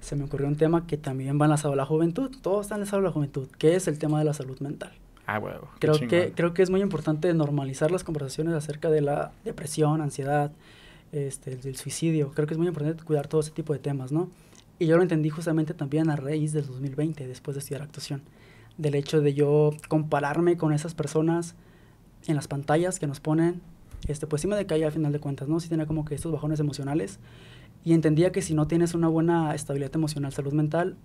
se 0.00 0.16
me 0.16 0.24
ocurrió 0.24 0.48
un 0.48 0.56
tema 0.56 0.86
que 0.86 0.96
también 0.96 1.40
va 1.40 1.46
enlazado 1.46 1.74
a 1.74 1.76
la 1.76 1.86
juventud, 1.86 2.30
todo 2.42 2.60
está 2.60 2.74
enlazado 2.74 3.00
a 3.00 3.04
la 3.04 3.12
juventud, 3.12 3.48
que 3.58 3.76
es 3.76 3.88
el 3.88 3.98
tema 3.98 4.18
de 4.18 4.24
la 4.24 4.34
salud 4.34 4.58
mental. 4.60 4.92
Ah, 5.26 5.38
huevo. 5.38 5.68
Creo 5.78 5.94
que, 5.94 6.32
creo 6.34 6.52
que 6.52 6.62
es 6.62 6.70
muy 6.70 6.80
importante 6.80 7.32
normalizar 7.32 7.90
las 7.90 8.02
conversaciones 8.02 8.54
acerca 8.54 8.90
de 8.90 9.00
la 9.00 9.32
depresión, 9.44 10.00
ansiedad, 10.00 10.50
este, 11.12 11.56
del 11.56 11.76
suicidio. 11.76 12.32
Creo 12.32 12.46
que 12.46 12.54
es 12.54 12.58
muy 12.58 12.66
importante 12.66 13.04
cuidar 13.04 13.28
todo 13.28 13.40
ese 13.40 13.52
tipo 13.52 13.72
de 13.72 13.78
temas, 13.78 14.10
¿no? 14.10 14.28
Y 14.78 14.86
yo 14.86 14.96
lo 14.96 15.02
entendí 15.02 15.30
justamente 15.30 15.74
también 15.74 16.10
a 16.10 16.16
raíz 16.16 16.52
del 16.52 16.66
2020, 16.66 17.28
después 17.28 17.54
de 17.54 17.60
estudiar 17.60 17.82
actuación. 17.82 18.22
Del 18.78 18.96
hecho 18.96 19.20
de 19.20 19.34
yo 19.34 19.70
compararme 19.88 20.56
con 20.56 20.72
esas 20.72 20.94
personas 20.94 21.54
en 22.26 22.34
las 22.34 22.48
pantallas 22.48 22.98
que 22.98 23.06
nos 23.06 23.20
ponen, 23.20 23.60
este, 24.08 24.26
pues 24.26 24.42
sí 24.42 24.48
me 24.48 24.56
decaía 24.56 24.86
al 24.86 24.92
final 24.92 25.12
de 25.12 25.20
cuentas, 25.20 25.48
¿no? 25.48 25.60
Sí 25.60 25.68
tenía 25.68 25.86
como 25.86 26.04
que 26.04 26.14
estos 26.14 26.32
bajones 26.32 26.60
emocionales. 26.60 27.18
Y 27.84 27.94
entendía 27.94 28.32
que 28.32 28.42
si 28.42 28.54
no 28.54 28.66
tienes 28.66 28.94
una 28.94 29.08
buena 29.08 29.54
estabilidad 29.54 29.94
emocional, 29.94 30.32
salud 30.32 30.52
mental, 30.52 30.96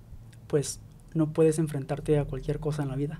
pues 0.48 0.80
no 1.14 1.34
puedes 1.34 1.60
enfrentarte 1.60 2.20
a 2.20 2.26
cualquier 2.26 2.60
cosa 2.60 2.84
en 2.84 2.90
la 2.90 2.96
vida. 2.96 3.20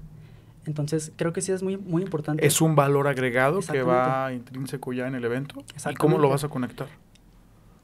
Entonces, 0.66 1.14
creo 1.16 1.34
que 1.34 1.42
sí 1.42 1.52
es 1.52 1.64
muy, 1.64 1.78
muy 1.78 2.04
importante. 2.04 2.46
Es 2.46 2.62
un 2.62 2.76
valor 2.76 3.08
agregado 3.08 3.62
que 3.62 3.82
va 3.82 4.34
intrínseco 4.34 4.94
ya 4.94 5.08
en 5.08 5.16
el 5.16 5.24
evento. 5.24 5.64
¿Y 5.90 5.96
cómo 5.96 6.18
lo 6.18 6.30
vas 6.30 6.44
a 6.44 6.50
conectar? 6.50 6.88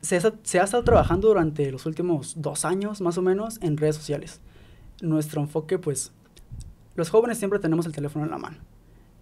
se, 0.03 0.19
se 0.43 0.59
ha 0.59 0.63
estado 0.63 0.83
trabajando 0.83 1.29
durante 1.29 1.71
los 1.71 1.85
últimos 1.85 2.35
dos 2.37 2.65
años, 2.65 2.99
más 2.99 3.17
o 3.17 3.21
menos, 3.21 3.57
en 3.61 3.77
redes 3.77 3.95
sociales. 3.95 4.41
Nuestro 5.01 5.41
enfoque, 5.41 5.79
pues, 5.79 6.11
los 6.95 7.09
jóvenes 7.09 7.37
siempre 7.37 7.57
tenemos 7.59 7.85
el 7.85 7.93
teléfono 7.93 8.25
en 8.25 8.31
la 8.31 8.37
mano. 8.37 8.57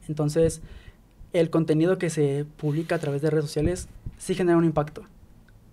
Entonces, 0.08 0.62
el 1.34 1.50
contenido 1.50 1.98
que 1.98 2.10
se 2.10 2.46
publica 2.58 2.96
a 2.96 3.00
través 3.00 3.22
de 3.22 3.30
redes 3.30 3.46
sociales 3.46 3.88
sí 4.18 4.36
genera 4.36 4.58
un 4.58 4.66
impacto. 4.66 5.04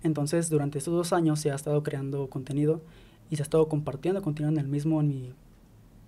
Entonces, 0.03 0.49
durante 0.49 0.77
estos 0.77 0.93
dos 0.93 1.11
años 1.13 1.39
se 1.39 1.51
ha 1.51 1.55
estado 1.55 1.83
creando 1.83 2.27
contenido 2.27 2.81
y 3.29 3.35
se 3.35 3.41
ha 3.41 3.43
estado 3.43 3.67
compartiendo 3.67 4.21
contenido 4.21 4.51
en 4.51 4.59
el 4.59 4.67
mismo, 4.67 5.01
en 5.01 5.07
mi, 5.09 5.33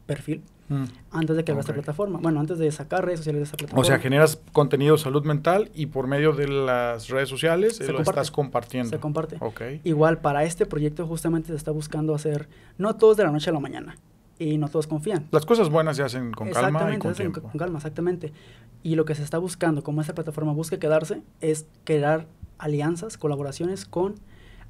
perfil 0.06 0.42
Mm. 0.70 0.86
antes 1.12 1.36
de 1.36 1.44
crear 1.44 1.60
esta 1.60 1.74
Ok. 1.74 1.80
plataforma. 1.80 2.20
Bueno, 2.22 2.40
antes 2.40 2.58
de 2.58 2.72
sacar 2.72 3.04
redes 3.06 3.20
sociales 3.20 3.40
de 3.42 3.44
esta 3.44 3.58
plataforma. 3.58 3.82
O 3.82 3.84
sea, 3.84 4.00
generas 4.00 4.40
contenido 4.54 4.96
de 4.96 5.02
salud 5.02 5.26
mental 5.26 5.70
y 5.76 5.88
por 5.88 6.08
medio 6.08 6.32
de 6.32 6.48
las 6.48 7.10
redes 7.10 7.28
sociales 7.28 7.76
Se 7.76 7.84
lo 7.88 7.96
comparte. 7.98 8.10
estás 8.12 8.32
compartiendo. 8.32 8.90
se 8.90 8.98
comparte. 9.00 9.36
Ok. 9.42 9.62
Igual, 9.84 10.20
para 10.20 10.46
este 10.46 10.66
proyecto 10.66 11.06
justamente 11.08 11.50
se 11.50 11.56
está 11.56 11.72
buscando 11.72 12.16
hacer, 12.16 12.48
no 12.78 12.96
todos 12.96 13.18
de 13.18 13.24
la 13.26 13.32
noche 13.32 13.50
a 13.50 13.54
la 13.54 13.60
mañana, 13.60 13.98
y 14.42 14.58
no 14.58 14.70
todos 14.70 14.88
confían. 14.88 15.28
Las 15.32 15.46
cosas 15.46 15.70
buenas 15.70 15.98
se 15.98 16.04
hacen 16.04 16.32
con 16.32 16.50
calma 16.50 16.94
y 16.94 16.98
con 16.98 17.14
se 17.14 17.24
hacen 17.24 17.32
tiempo. 17.32 17.50
con 17.50 17.60
calma, 17.60 17.78
exactamente. 17.78 18.34
Y 18.82 18.96
lo 18.96 19.06
que 19.06 19.14
se 19.14 19.24
está 19.24 19.38
buscando, 19.38 19.84
como 19.84 20.02
esta 20.02 20.16
plataforma 20.16 20.52
busca 20.52 20.80
quedarse, 20.80 21.22
es 21.42 21.68
crear 21.84 22.28
alianzas, 22.58 23.18
colaboraciones 23.18 23.86
con 23.86 24.16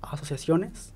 asociaciones 0.02 0.94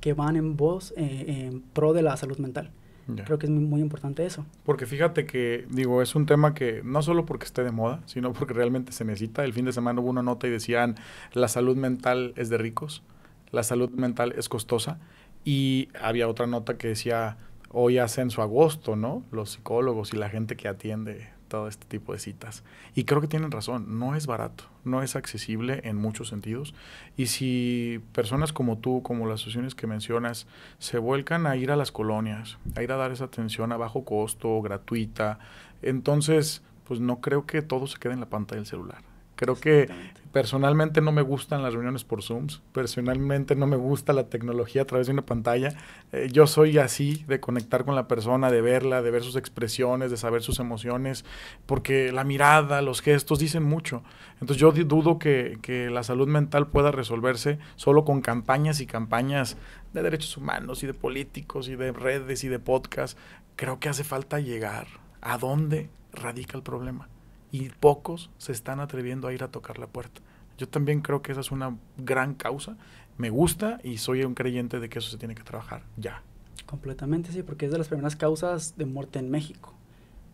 que 0.00 0.14
van 0.14 0.36
en 0.36 0.56
voz, 0.56 0.94
eh, 0.96 1.48
en 1.50 1.60
pro 1.60 1.92
de 1.92 2.02
la 2.02 2.16
salud 2.16 2.38
mental. 2.38 2.70
Ya. 3.06 3.24
Creo 3.24 3.38
que 3.38 3.46
es 3.46 3.50
muy, 3.50 3.64
muy 3.64 3.80
importante 3.82 4.24
eso. 4.24 4.46
Porque 4.64 4.86
fíjate 4.86 5.26
que, 5.26 5.66
digo, 5.68 6.00
es 6.00 6.14
un 6.14 6.24
tema 6.24 6.54
que 6.54 6.80
no 6.82 7.02
solo 7.02 7.26
porque 7.26 7.44
esté 7.44 7.64
de 7.64 7.72
moda, 7.72 8.00
sino 8.06 8.32
porque 8.32 8.54
realmente 8.54 8.92
se 8.92 9.04
necesita. 9.04 9.44
El 9.44 9.52
fin 9.52 9.66
de 9.66 9.72
semana 9.72 10.00
hubo 10.00 10.08
una 10.08 10.22
nota 10.22 10.46
y 10.46 10.50
decían, 10.50 10.94
la 11.34 11.48
salud 11.48 11.76
mental 11.76 12.32
es 12.36 12.48
de 12.48 12.56
ricos, 12.56 13.02
la 13.50 13.62
salud 13.62 13.90
mental 13.90 14.32
es 14.38 14.48
costosa. 14.48 15.00
Y 15.44 15.88
había 16.00 16.28
otra 16.28 16.46
nota 16.46 16.76
que 16.76 16.88
decía, 16.88 17.38
hoy 17.70 17.98
hacen 17.98 18.30
su 18.30 18.42
agosto, 18.42 18.96
¿no? 18.96 19.22
Los 19.30 19.50
psicólogos 19.50 20.12
y 20.12 20.16
la 20.16 20.28
gente 20.28 20.56
que 20.56 20.68
atiende 20.68 21.28
todo 21.48 21.66
este 21.68 21.86
tipo 21.86 22.12
de 22.12 22.18
citas. 22.18 22.62
Y 22.94 23.04
creo 23.04 23.20
que 23.20 23.26
tienen 23.26 23.50
razón, 23.50 23.98
no 23.98 24.14
es 24.14 24.26
barato, 24.26 24.64
no 24.84 25.02
es 25.02 25.16
accesible 25.16 25.80
en 25.84 25.96
muchos 25.96 26.28
sentidos. 26.28 26.74
Y 27.16 27.26
si 27.26 28.00
personas 28.12 28.52
como 28.52 28.78
tú, 28.78 29.02
como 29.02 29.26
las 29.26 29.40
asociaciones 29.40 29.74
que 29.74 29.86
mencionas, 29.86 30.46
se 30.78 30.98
vuelcan 30.98 31.46
a 31.46 31.56
ir 31.56 31.70
a 31.70 31.76
las 31.76 31.92
colonias, 31.92 32.58
a 32.76 32.82
ir 32.82 32.92
a 32.92 32.96
dar 32.96 33.10
esa 33.10 33.24
atención 33.24 33.72
a 33.72 33.76
bajo 33.76 34.04
costo, 34.04 34.62
gratuita, 34.62 35.38
entonces, 35.82 36.62
pues 36.84 37.00
no 37.00 37.20
creo 37.20 37.46
que 37.46 37.62
todo 37.62 37.86
se 37.86 37.98
quede 37.98 38.14
en 38.14 38.20
la 38.20 38.28
pantalla 38.28 38.60
del 38.60 38.66
celular. 38.66 39.02
Creo 39.36 39.56
que. 39.56 39.88
Personalmente 40.32 41.00
no 41.00 41.12
me 41.12 41.22
gustan 41.22 41.62
las 41.62 41.74
reuniones 41.74 42.04
por 42.04 42.22
Zooms, 42.22 42.62
personalmente 42.72 43.56
no 43.56 43.66
me 43.66 43.76
gusta 43.76 44.12
la 44.12 44.28
tecnología 44.28 44.82
a 44.82 44.84
través 44.84 45.06
de 45.06 45.12
una 45.12 45.26
pantalla. 45.26 45.74
Eh, 46.12 46.28
yo 46.30 46.46
soy 46.46 46.78
así 46.78 47.24
de 47.26 47.40
conectar 47.40 47.84
con 47.84 47.94
la 47.94 48.06
persona, 48.06 48.50
de 48.50 48.60
verla, 48.60 49.02
de 49.02 49.10
ver 49.10 49.22
sus 49.22 49.36
expresiones, 49.36 50.10
de 50.10 50.16
saber 50.16 50.42
sus 50.42 50.60
emociones, 50.60 51.24
porque 51.66 52.12
la 52.12 52.24
mirada, 52.24 52.82
los 52.82 53.02
gestos 53.02 53.38
dicen 53.38 53.64
mucho. 53.64 54.02
Entonces 54.34 54.58
yo 54.58 54.72
dudo 54.72 55.18
que, 55.18 55.58
que 55.62 55.90
la 55.90 56.02
salud 56.02 56.28
mental 56.28 56.68
pueda 56.68 56.92
resolverse 56.92 57.58
solo 57.76 58.04
con 58.04 58.20
campañas 58.20 58.80
y 58.80 58.86
campañas 58.86 59.56
de 59.92 60.02
derechos 60.02 60.36
humanos 60.36 60.82
y 60.82 60.86
de 60.86 60.94
políticos 60.94 61.68
y 61.68 61.76
de 61.76 61.92
redes 61.92 62.44
y 62.44 62.48
de 62.48 62.58
podcast. 62.58 63.18
Creo 63.56 63.80
que 63.80 63.88
hace 63.88 64.04
falta 64.04 64.40
llegar 64.40 64.86
a 65.20 65.38
dónde 65.38 65.90
radica 66.12 66.56
el 66.56 66.62
problema. 66.62 67.08
Y 67.52 67.68
pocos 67.70 68.30
se 68.38 68.52
están 68.52 68.80
atreviendo 68.80 69.28
a 69.28 69.32
ir 69.32 69.42
a 69.42 69.48
tocar 69.48 69.78
la 69.78 69.86
puerta. 69.86 70.20
Yo 70.58 70.68
también 70.68 71.00
creo 71.00 71.22
que 71.22 71.32
esa 71.32 71.40
es 71.40 71.50
una 71.50 71.76
gran 71.96 72.34
causa. 72.34 72.76
Me 73.16 73.30
gusta 73.30 73.80
y 73.82 73.98
soy 73.98 74.24
un 74.24 74.34
creyente 74.34 74.78
de 74.78 74.88
que 74.88 74.98
eso 74.98 75.10
se 75.10 75.18
tiene 75.18 75.34
que 75.34 75.42
trabajar 75.42 75.82
ya. 75.96 76.22
Completamente, 76.66 77.32
sí, 77.32 77.42
porque 77.42 77.66
es 77.66 77.72
de 77.72 77.78
las 77.78 77.88
primeras 77.88 78.14
causas 78.14 78.76
de 78.76 78.84
muerte 78.84 79.18
en 79.18 79.30
México, 79.30 79.72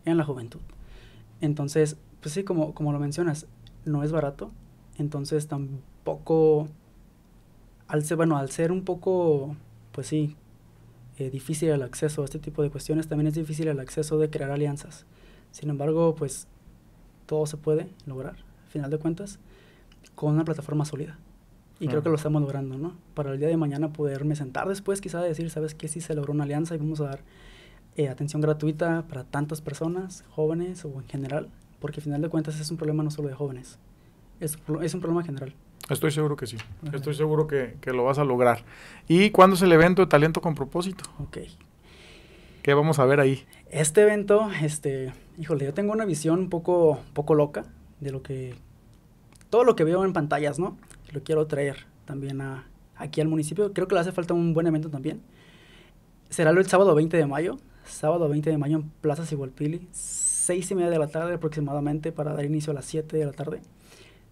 en 0.05 0.17
la 0.17 0.25
juventud. 0.25 0.61
Entonces, 1.41 1.97
pues 2.21 2.35
sí, 2.35 2.45
como, 2.45 2.75
como 2.75 2.93
lo 2.93 2.99
mencionas, 2.99 3.47
no 3.85 4.03
es 4.03 4.13
barato. 4.13 4.51
Entonces 4.99 5.47
tampoco, 5.47 6.69
al 7.89 8.05
ser, 8.05 8.17
bueno, 8.17 8.37
al 8.37 8.51
ser 8.51 8.73
un 8.73 8.83
poco, 8.83 9.57
pues 9.93 10.09
sí, 10.09 10.37
eh, 11.19 11.31
difícil 11.31 11.71
el 11.71 11.83
acceso 11.83 12.23
a 12.23 12.25
este 12.25 12.39
tipo 12.39 12.63
de 12.63 12.71
cuestiones, 12.71 13.09
también 13.09 13.29
es 13.29 13.35
difícil 13.35 13.69
el 13.69 13.81
acceso 13.81 14.19
de 14.19 14.29
crear 14.29 14.51
alianzas. 14.51 15.07
Sin 15.51 15.71
embargo, 15.71 16.15
pues 16.15 16.49
todo 17.27 17.47
se 17.47 17.57
puede 17.57 17.89
lograr, 18.07 18.37
al 18.37 18.71
final 18.71 18.91
de 18.91 18.99
cuentas, 18.99 19.39
con 20.15 20.35
una 20.35 20.45
plataforma 20.45 20.85
sólida. 20.85 21.19
Y 21.79 21.89
creo 21.89 22.03
que 22.03 22.09
lo 22.09 22.15
estamos 22.15 22.41
logrando, 22.41 22.79
¿no? 22.79 22.95
Para 23.13 23.33
el 23.33 23.39
día 23.39 23.49
de 23.49 23.57
mañana 23.59 23.93
poderme 23.93 24.35
sentar 24.35 24.67
después, 24.67 25.03
quizá 25.03 25.21
decir, 25.21 25.51
¿sabes 25.51 25.75
qué? 25.75 25.89
Sí 25.89 26.01
se 26.01 26.15
logró 26.15 26.33
una 26.33 26.45
alianza 26.45 26.75
y 26.75 26.79
vamos 26.79 27.01
a 27.01 27.05
dar 27.05 27.21
eh, 27.97 28.09
atención 28.09 28.41
gratuita 28.41 29.05
para 29.09 29.25
tantas 29.25 29.61
personas, 29.61 30.25
jóvenes 30.31 30.85
o 30.87 30.89
en 31.01 31.07
general, 31.07 31.51
porque 31.81 32.01
al 32.01 32.05
final 32.05 32.23
de 32.23 32.31
cuentas 32.31 32.59
es 32.59 32.71
un 32.71 32.79
problema 32.79 33.03
no 33.03 33.11
solo 33.11 33.29
de 33.29 33.35
jóvenes, 33.35 33.79
es, 34.41 34.57
un 34.95 35.01
problema 35.01 35.23
general. 35.23 35.55
Estoy 35.91 36.11
seguro 36.11 36.35
que 36.35 36.47
sí. 36.47 36.57
Ajá. 36.87 36.97
Estoy 36.97 37.15
seguro 37.15 37.47
que, 37.47 37.77
que 37.81 37.93
lo 37.93 38.05
vas 38.05 38.19
a 38.19 38.25
lograr. 38.25 38.65
¿Y 39.07 39.31
cuándo 39.31 39.55
es 39.55 39.63
el 39.63 39.73
evento 39.73 40.03
de 40.03 40.09
Talento 40.09 40.41
con 40.41 40.55
Propósito? 40.55 41.05
Ok. 41.21 41.39
¿Qué 42.67 42.75
vamos 42.75 42.99
a 42.99 43.05
ver 43.05 43.21
ahí? 43.21 43.45
Este 43.71 44.03
evento, 44.03 44.51
este, 44.61 45.13
híjole, 45.39 45.67
yo 45.67 45.73
tengo 45.73 45.93
una 45.93 46.05
visión 46.05 46.41
un 46.41 46.51
poco, 46.51 46.99
poco 47.13 47.37
loca 47.37 47.65
de 48.01 48.11
lo 48.11 48.25
que, 48.25 48.57
todo 49.51 49.63
lo 49.63 49.77
que 49.77 49.85
veo 49.85 50.05
en 50.05 50.13
pantallas, 50.13 50.59
¿no? 50.59 50.77
Lo 51.13 51.23
quiero 51.23 51.47
traer 51.47 51.87
también 52.07 52.41
a, 52.41 52.67
aquí 52.97 53.21
al 53.21 53.29
municipio. 53.29 53.73
Creo 53.73 53.87
que 53.87 53.95
le 53.95 54.01
hace 54.01 54.11
falta 54.11 54.35
un 54.35 54.53
buen 54.53 54.67
evento 54.67 54.91
también. 54.91 55.23
Será 56.29 56.51
el 56.51 56.67
sábado 56.67 56.93
20 56.97 57.17
de 57.17 57.27
mayo, 57.27 57.57
sábado 57.85 58.29
20 58.29 58.51
de 58.51 58.59
mayo 58.59 58.79
en 58.79 58.91
Plaza 59.01 59.25
Sigualpili, 59.25 59.87
seis 59.93 60.69
y 60.69 60.75
media 60.75 60.91
de 60.91 60.99
la 60.99 61.07
tarde 61.07 61.35
aproximadamente 61.35 62.11
para 62.11 62.33
dar 62.33 62.45
inicio 62.47 62.73
a 62.73 62.75
las 62.75 62.87
7 62.87 63.17
de 63.17 63.27
la 63.27 63.33
tarde. 63.33 63.61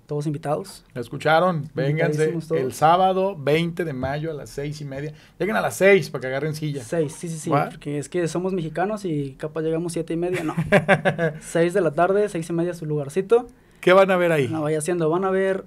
Todos 0.06 0.26
invitados. 0.26 0.84
¿La 0.92 1.00
escucharon? 1.00 1.70
Vénganse 1.74 2.34
el 2.50 2.72
sábado 2.74 3.36
20 3.38 3.84
de 3.84 3.92
mayo 3.94 4.30
a 4.30 4.34
las 4.34 4.50
seis 4.50 4.80
y 4.80 4.84
media. 4.84 5.14
Lleguen 5.38 5.56
a 5.56 5.62
las 5.62 5.76
6 5.76 6.10
para 6.10 6.20
que 6.20 6.26
agarren 6.26 6.54
silla. 6.54 6.84
Seis, 6.84 7.14
sí, 7.14 7.28
sí, 7.28 7.38
sí, 7.38 7.50
¿Va? 7.50 7.70
porque 7.70 7.98
es 7.98 8.08
que 8.10 8.28
somos 8.28 8.52
mexicanos 8.52 9.04
y 9.06 9.34
capaz 9.38 9.62
llegamos 9.62 9.94
siete 9.94 10.12
y 10.12 10.16
media, 10.16 10.44
no. 10.44 10.54
seis 11.40 11.72
de 11.72 11.80
la 11.80 11.92
tarde, 11.92 12.28
seis 12.28 12.48
y 12.50 12.52
media 12.52 12.74
su 12.74 12.84
lugarcito. 12.84 13.46
¿Qué 13.80 13.92
van 13.92 14.10
a 14.10 14.16
ver 14.16 14.32
ahí? 14.32 14.48
No 14.48 14.62
vaya 14.62 14.78
haciendo, 14.78 15.08
van 15.08 15.24
a 15.24 15.30
ver 15.30 15.64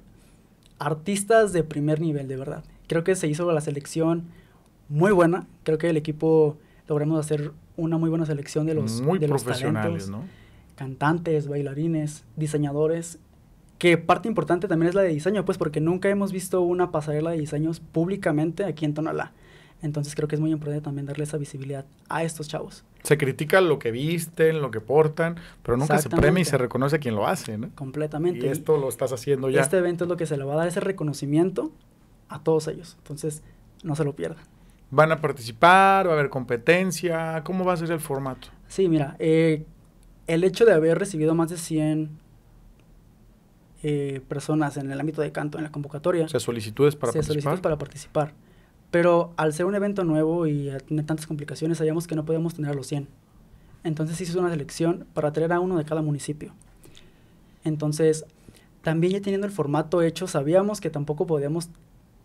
artistas 0.80 1.54
de 1.54 1.64
primer 1.64 2.00
nivel, 2.00 2.28
de 2.28 2.38
verdad. 2.38 2.64
Creo 2.88 3.04
que 3.04 3.16
se 3.16 3.28
hizo 3.28 3.52
la 3.52 3.62
selección 3.62 4.26
muy 4.90 5.12
buena. 5.12 5.48
Creo 5.64 5.78
que 5.78 5.90
el 5.90 5.98
equipo 5.98 6.58
logramos 6.88 7.20
hacer 7.20 7.52
una 7.76 7.98
muy 7.98 8.10
buena 8.10 8.26
selección 8.26 8.66
de 8.66 8.74
los, 8.74 9.02
Muy 9.02 9.20
de 9.20 9.28
los 9.28 9.44
talentos, 9.44 10.10
¿no? 10.10 10.24
cantantes, 10.76 11.48
bailarines, 11.48 12.24
diseñadores. 12.36 13.20
Que 13.78 13.98
parte 13.98 14.28
importante 14.28 14.68
también 14.68 14.90
es 14.90 14.96
la 14.96 15.02
de 15.02 15.10
diseño, 15.10 15.46
pues 15.46 15.58
porque 15.58 15.80
nunca 15.80 16.10
hemos 16.10 16.32
visto 16.32 16.62
una 16.62 16.92
pasarela 16.92 17.32
de 17.32 17.38
diseños 17.38 17.80
públicamente 17.80 18.66
aquí 18.66 18.86
en 18.86 18.94
Tonalá. 18.94 19.34
Entonces 19.82 20.16
creo 20.16 20.28
que 20.28 20.36
es 20.36 20.42
muy 20.42 20.52
importante 20.52 20.84
también 20.84 21.06
darle 21.06 21.24
esa 21.24 21.38
visibilidad 21.38 21.86
a 22.10 22.24
estos 22.24 22.48
chavos. 22.48 22.84
Se 23.04 23.18
critica 23.18 23.62
lo 23.62 23.78
que 23.78 23.92
visten, 23.92 24.62
lo 24.62 24.72
que 24.72 24.82
portan, 24.82 25.36
pero 25.62 25.78
nunca 25.78 26.00
se 26.00 26.10
premia 26.10 26.42
y 26.42 26.46
se 26.46 26.58
reconoce 26.58 26.96
a 26.96 27.00
quien 27.00 27.16
lo 27.16 27.28
hace, 27.28 27.58
¿no? 27.58 27.70
Completamente. 27.76 28.48
Y 28.48 28.50
esto 28.50 28.78
lo 28.78 28.90
estás 28.90 29.14
haciendo 29.14 29.50
ya. 29.50 29.62
Este 29.62 29.78
evento 29.78 30.06
es 30.06 30.10
lo 30.10 30.18
que 30.18 30.26
se 30.26 30.36
le 30.36 30.44
va 30.44 30.54
a 30.54 30.58
dar 30.58 30.68
ese 30.68 30.80
reconocimiento 30.80 31.72
a 32.28 32.42
todos 32.42 32.68
ellos. 32.68 32.96
Entonces, 33.00 33.44
no 33.84 33.96
se 33.96 34.04
lo 34.04 34.16
pierdan. 34.16 34.44
¿Van 34.90 35.12
a 35.12 35.22
participar? 35.22 36.08
¿Va 36.08 36.12
a 36.12 36.14
haber 36.14 36.30
competencia? 36.30 37.44
¿Cómo 37.44 37.64
va 37.64 37.74
a 37.74 37.78
ser 37.78 37.92
el 37.92 38.00
formato? 38.00 38.48
Sí, 38.68 38.88
mira, 38.90 39.16
eh, 39.20 39.66
el 40.26 40.44
hecho 40.44 40.66
de 40.66 40.74
haber 40.74 40.98
recibido 40.98 41.36
más 41.36 41.50
de 41.50 41.58
100 41.58 42.10
eh, 43.84 44.22
personas 44.28 44.78
en 44.78 44.92
el 44.92 45.00
ámbito 45.00 45.22
de 45.22 45.32
canto 45.32 45.58
en 45.58 45.64
la 45.64 45.72
convocatoria, 45.72 46.26
O 46.26 46.30
sea, 46.30 46.40
solicitudes 46.40 46.96
para 46.96 47.12
se 47.12 47.20
participar. 47.20 47.42
solicitan 47.44 47.62
para 47.62 47.78
participar. 47.78 48.34
Pero 48.92 49.34
al 49.38 49.54
ser 49.54 49.66
un 49.66 49.76
evento 49.76 50.04
nuevo 50.04 50.48
y 50.48 50.70
a 50.70 50.80
tener 50.80 51.06
tantas 51.06 51.28
complicaciones, 51.28 51.78
sabíamos 51.78 52.08
que 52.08 52.16
no 52.16 52.26
podíamos 52.26 52.54
tener 52.56 52.72
a 52.72 52.74
los 52.74 52.88
100. 52.88 53.08
Entonces 53.84 54.20
hizo 54.22 54.40
una 54.40 54.50
selección 54.50 55.06
para 55.14 55.32
traer 55.34 55.54
a 55.54 55.60
uno 55.60 55.78
de 55.78 55.86
cada 55.86 56.02
municipio. 56.02 56.54
Entonces, 57.64 58.26
también 58.82 59.14
ya 59.14 59.22
teniendo 59.22 59.46
el 59.48 59.54
formato 59.54 60.02
hecho, 60.02 60.28
sabíamos 60.28 60.80
que 60.82 60.90
tampoco 60.90 61.28
podíamos 61.28 61.70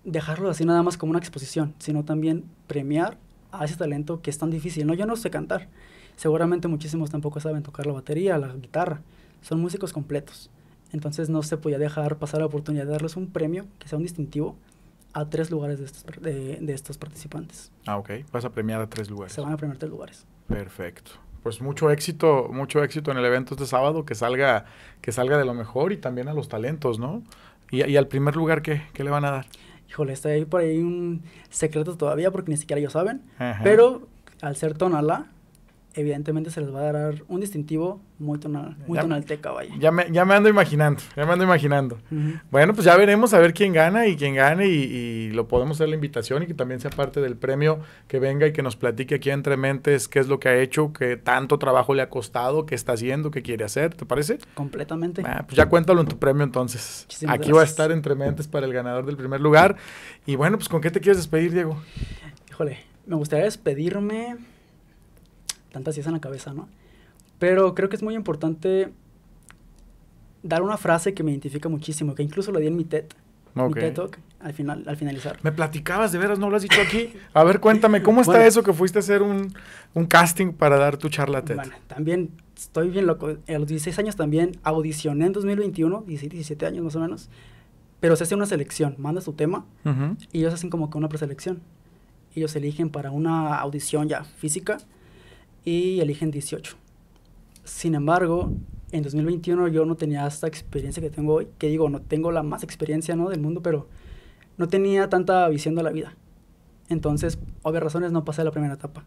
dejarlo 0.05 0.51
así 0.51 0.65
nada 0.65 0.83
más 0.83 0.97
como 0.97 1.11
una 1.11 1.19
exposición, 1.19 1.75
sino 1.79 2.05
también 2.05 2.45
premiar 2.67 3.19
a 3.51 3.65
ese 3.65 3.77
talento 3.77 4.23
que 4.23 4.31
es 4.31 4.39
tan 4.39 4.51
difícil. 4.51 4.87
No, 4.87 4.95
yo 4.95 5.07
no 5.07 5.17
sé 5.17 5.31
cantar. 5.31 5.69
Seguramente 6.17 6.69
muchísimos 6.69 7.11
tampoco 7.11 7.41
saben 7.41 7.63
tocar 7.63 7.87
la 7.87 7.93
batería, 7.93 8.39
la 8.39 8.53
guitarra. 8.55 9.01
Son 9.43 9.61
músicos 9.61 9.93
completos. 9.93 10.51
Entonces 10.93 11.29
no 11.29 11.43
se 11.43 11.57
podía 11.57 11.79
dejar 11.79 12.19
pasar 12.19 12.41
la 12.41 12.47
oportunidad 12.47 12.85
de 12.85 12.93
darles 12.93 13.17
un 13.17 13.29
premio 13.29 13.67
que 13.79 13.89
sea 13.89 13.97
un 13.97 14.03
distintivo 14.03 14.57
a 15.15 15.29
tres 15.29 15.51
lugares 15.51 15.79
de 15.79 15.87
estos, 15.87 16.05
de, 16.23 16.59
de 16.61 16.73
estos 16.73 16.99
participantes. 16.99 17.71
Ah, 17.87 17.99
ok. 17.99 18.11
Vas 18.33 18.45
a 18.45 18.51
premiar 18.51 18.81
a 18.81 18.89
tres 18.89 19.11
lugares. 19.11 19.33
Se 19.33 19.41
van 19.41 19.53
a 19.53 19.57
premiar 19.57 19.79
tres 19.79 19.91
lugares. 19.91 20.27
Perfecto. 20.49 21.13
Pues 21.43 21.61
mucho 21.61 21.91
éxito, 21.91 22.49
mucho 22.53 22.85
éxito 22.85 23.11
en 23.11 23.19
el 23.19 23.25
evento 23.25 23.55
este 23.55 23.67
sábado, 23.67 24.05
que 24.05 24.15
salga, 24.15 24.65
que 25.01 25.13
salga 25.13 25.37
de 25.39 25.45
lo 25.45 25.55
mejor 25.55 25.93
y 25.93 25.97
también 25.97 26.29
a 26.29 26.35
los 26.35 26.49
talentos, 26.49 26.99
¿no? 26.99 27.23
Y, 27.71 27.85
y 27.85 27.97
al 27.97 28.07
primer 28.07 28.37
lugar, 28.37 28.63
¿qué? 28.63 28.83
¿Qué 28.93 29.03
le 29.03 29.11
van 29.11 29.25
a 29.25 29.31
dar? 29.31 29.47
Híjole, 29.89 30.13
está 30.13 30.29
ahí 30.29 30.45
por 30.45 30.61
ahí 30.61 30.79
un 30.79 31.23
secreto 31.51 31.97
todavía 31.97 32.31
porque 32.31 32.51
ni 32.51 32.57
siquiera 32.57 32.79
ellos 32.79 32.93
saben. 32.93 33.23
Ajá. 33.39 33.61
Pero 33.65 34.07
al 34.41 34.57
ser 34.57 34.75
Tonalá, 34.75 35.27
evidentemente 35.95 36.51
se 36.51 36.61
les 36.61 36.75
va 36.75 36.81
a 36.89 36.93
dar 36.93 37.15
un 37.29 37.41
distintivo 37.41 38.01
muy, 38.19 38.39
tonal, 38.39 38.77
muy 38.87 38.97
Ya- 38.97 39.03
tonalteca, 39.03 39.51
vaya. 39.51 39.75
Ya 39.79 39.91
me, 39.91 40.07
ya 40.11 40.25
me 40.25 40.35
ando 40.35 40.49
imaginando, 40.49 41.03
ya 41.17 41.27
me 41.27 41.33
ando 41.33 41.45
imaginando. 41.45 41.99
Bueno, 42.51 42.73
pues 42.75 42.85
ya 42.85 42.97
veremos 42.97 43.35
a 43.35 43.39
ver 43.39 43.53
quién 43.53 43.73
gana 43.73 44.07
y 44.07 44.17
quién 44.17 44.35
gane 44.35 44.69
y, 44.69 44.73
y 44.73 45.31
lo 45.33 45.49
podemos 45.49 45.77
hacer 45.77 45.89
la 45.89 45.95
invitación 45.97 46.43
y 46.43 46.47
que 46.47 46.55
también 46.55 46.81
sea 46.81 46.91
parte 46.91 47.21
del 47.21 47.37
premio, 47.37 47.81
que 48.09 48.19
venga 48.19 48.47
y 48.47 48.53
que 48.53 48.63
nos 48.63 48.77
platique 48.77 49.17
aquí 49.17 49.31
entre 49.31 49.57
mentes 49.57 50.07
qué 50.09 50.19
es 50.21 50.29
lo 50.29 50.39
que 50.39 50.49
ha 50.49 50.57
hecho, 50.59 50.93
qué 50.93 51.17
tanto 51.17 51.59
trabajo 51.59 51.95
le 51.95 52.03
ha 52.03 52.09
costado, 52.11 52.65
qué 52.67 52.75
está 52.75 52.93
haciendo, 52.93 53.31
qué 53.31 53.43
quiere 53.43 53.65
hacer, 53.65 53.95
¿te 53.95 54.07
parece? 54.07 54.39
Completamente. 54.55 55.23
Ah, 55.25 55.45
pues 55.47 55.57
ya 55.57 55.69
cuéntalo 55.69 56.01
en 56.01 56.07
tu 56.09 56.19
premio 56.19 56.45
entonces. 56.45 57.05
Muchísimas 57.09 57.37
aquí 57.37 57.53
va 57.53 57.63
a 57.63 57.65
estar 57.65 57.91
entre 57.91 58.15
mentes 58.15 58.47
para 58.49 58.67
el 58.67 58.73
ganador 58.73 59.05
del 59.07 59.17
primer 59.17 59.41
lugar. 59.41 59.77
Y 60.27 60.37
bueno, 60.37 60.57
pues 60.59 60.69
¿con 60.69 60.81
qué 60.81 60.91
te 60.91 61.01
quieres 61.01 61.17
despedir, 61.19 61.53
Diego? 61.53 61.83
Híjole, 62.49 62.79
me 63.07 63.17
gustaría 63.17 63.45
despedirme. 63.47 64.37
Tantas 65.73 65.95
ideas 65.97 66.07
en 66.09 66.13
la 66.15 66.21
cabeza, 66.21 66.53
¿no? 66.53 66.69
Pero 67.39 67.75
creo 67.75 67.89
que 67.89 67.97
es 67.97 68.03
muy 68.03 68.15
importante 68.15 68.93
dar 70.43 70.63
una 70.63 70.77
frase 70.77 71.15
que 71.15 71.23
me 71.23 71.31
identifica 71.31 71.69
muchísimo, 71.69 72.15
que 72.15 72.23
incluso 72.23 72.53
lo 72.53 72.59
di 72.61 72.67
en 72.67 72.77
mi 72.77 72.85
TED, 72.85 73.05
Ok. 73.55 73.75
mi 73.75 73.81
TED 73.81 73.95
Talk, 73.95 74.19
al, 74.41 74.53
final, 74.55 74.83
al 74.87 74.97
finalizar. 74.97 75.39
Me 75.43 75.53
platicabas, 75.53 76.11
de 76.13 76.19
veras, 76.19 76.39
no 76.39 76.51
lo 76.51 76.57
has 76.57 76.63
dicho 76.63 76.81
aquí. 76.81 77.13
A 77.35 77.45
ver, 77.45 77.61
cuéntame, 77.61 78.03
¿cómo 78.03 78.21
está 78.21 78.33
Bueno. 78.35 78.47
eso 78.47 78.63
que 78.63 78.73
fuiste 78.73 78.99
a 78.99 79.01
hacer 79.01 79.23
un, 79.23 79.55
un 79.95 80.07
casting 80.07 80.53
para 80.53 80.77
dar 80.79 80.97
tu 80.97 81.09
charla 81.09 81.45
TED? 81.45 81.57
Bueno, 81.57 81.73
también 81.87 82.31
estoy 82.57 82.91
bien 82.91 83.07
loco. 83.07 83.29
A 83.29 83.53
los 83.59 83.67
16 83.69 83.99
años 83.99 84.17
también 84.17 84.53
audicioné 84.63 85.27
en 85.27 85.33
2021, 85.33 86.05
16, 86.07 86.31
17 86.33 86.67
años 86.67 86.85
más 86.85 86.97
o 86.97 87.01
menos. 87.01 87.29
Pero 88.01 88.17
se 88.17 88.25
hace 88.25 88.35
una 88.35 88.47
selección, 88.47 88.97
mandas 88.99 89.25
tu 89.27 89.33
tema 89.33 89.65
Ujú. 89.85 90.17
y 90.33 90.39
ellos 90.41 90.55
hacen 90.55 90.71
como 90.71 90.91
que 90.91 90.99
una 90.99 91.09
preselección. 91.09 91.61
Ellos 92.35 92.57
eligen 92.57 92.89
para 92.91 93.11
una 93.13 93.57
audición 93.59 94.09
ya 94.09 94.25
física 94.25 94.79
y 95.65 96.01
eligen 96.01 96.31
18. 96.31 96.77
Sin 97.65 97.95
embargo, 97.95 98.53
en 98.91 99.03
2021 99.03 99.69
yo 99.69 99.85
no 99.85 99.97
tenía 99.97 100.27
esta 100.27 100.47
experiencia 100.47 101.03
que 101.03 101.11
tengo 101.11 101.35
hoy, 101.35 101.49
que 101.59 101.69
digo, 101.69 101.89
no 101.89 102.01
tengo 102.01 102.33
la 102.33 102.43
más 102.43 102.63
experiencia 102.63 103.15
¿no? 103.17 103.29
del 103.29 103.41
mundo, 103.41 103.63
pero 103.63 103.89
no 104.59 104.69
tenía 104.69 105.09
tanta 105.09 105.49
visión 105.49 105.75
de 105.75 105.83
la 105.83 105.91
vida. 105.91 106.15
Entonces, 106.89 107.39
obvias 107.63 107.83
razones, 107.83 108.13
no 108.13 108.25
pasé 108.25 108.45
la 108.45 108.51
primera 108.51 108.75
etapa. 108.75 109.05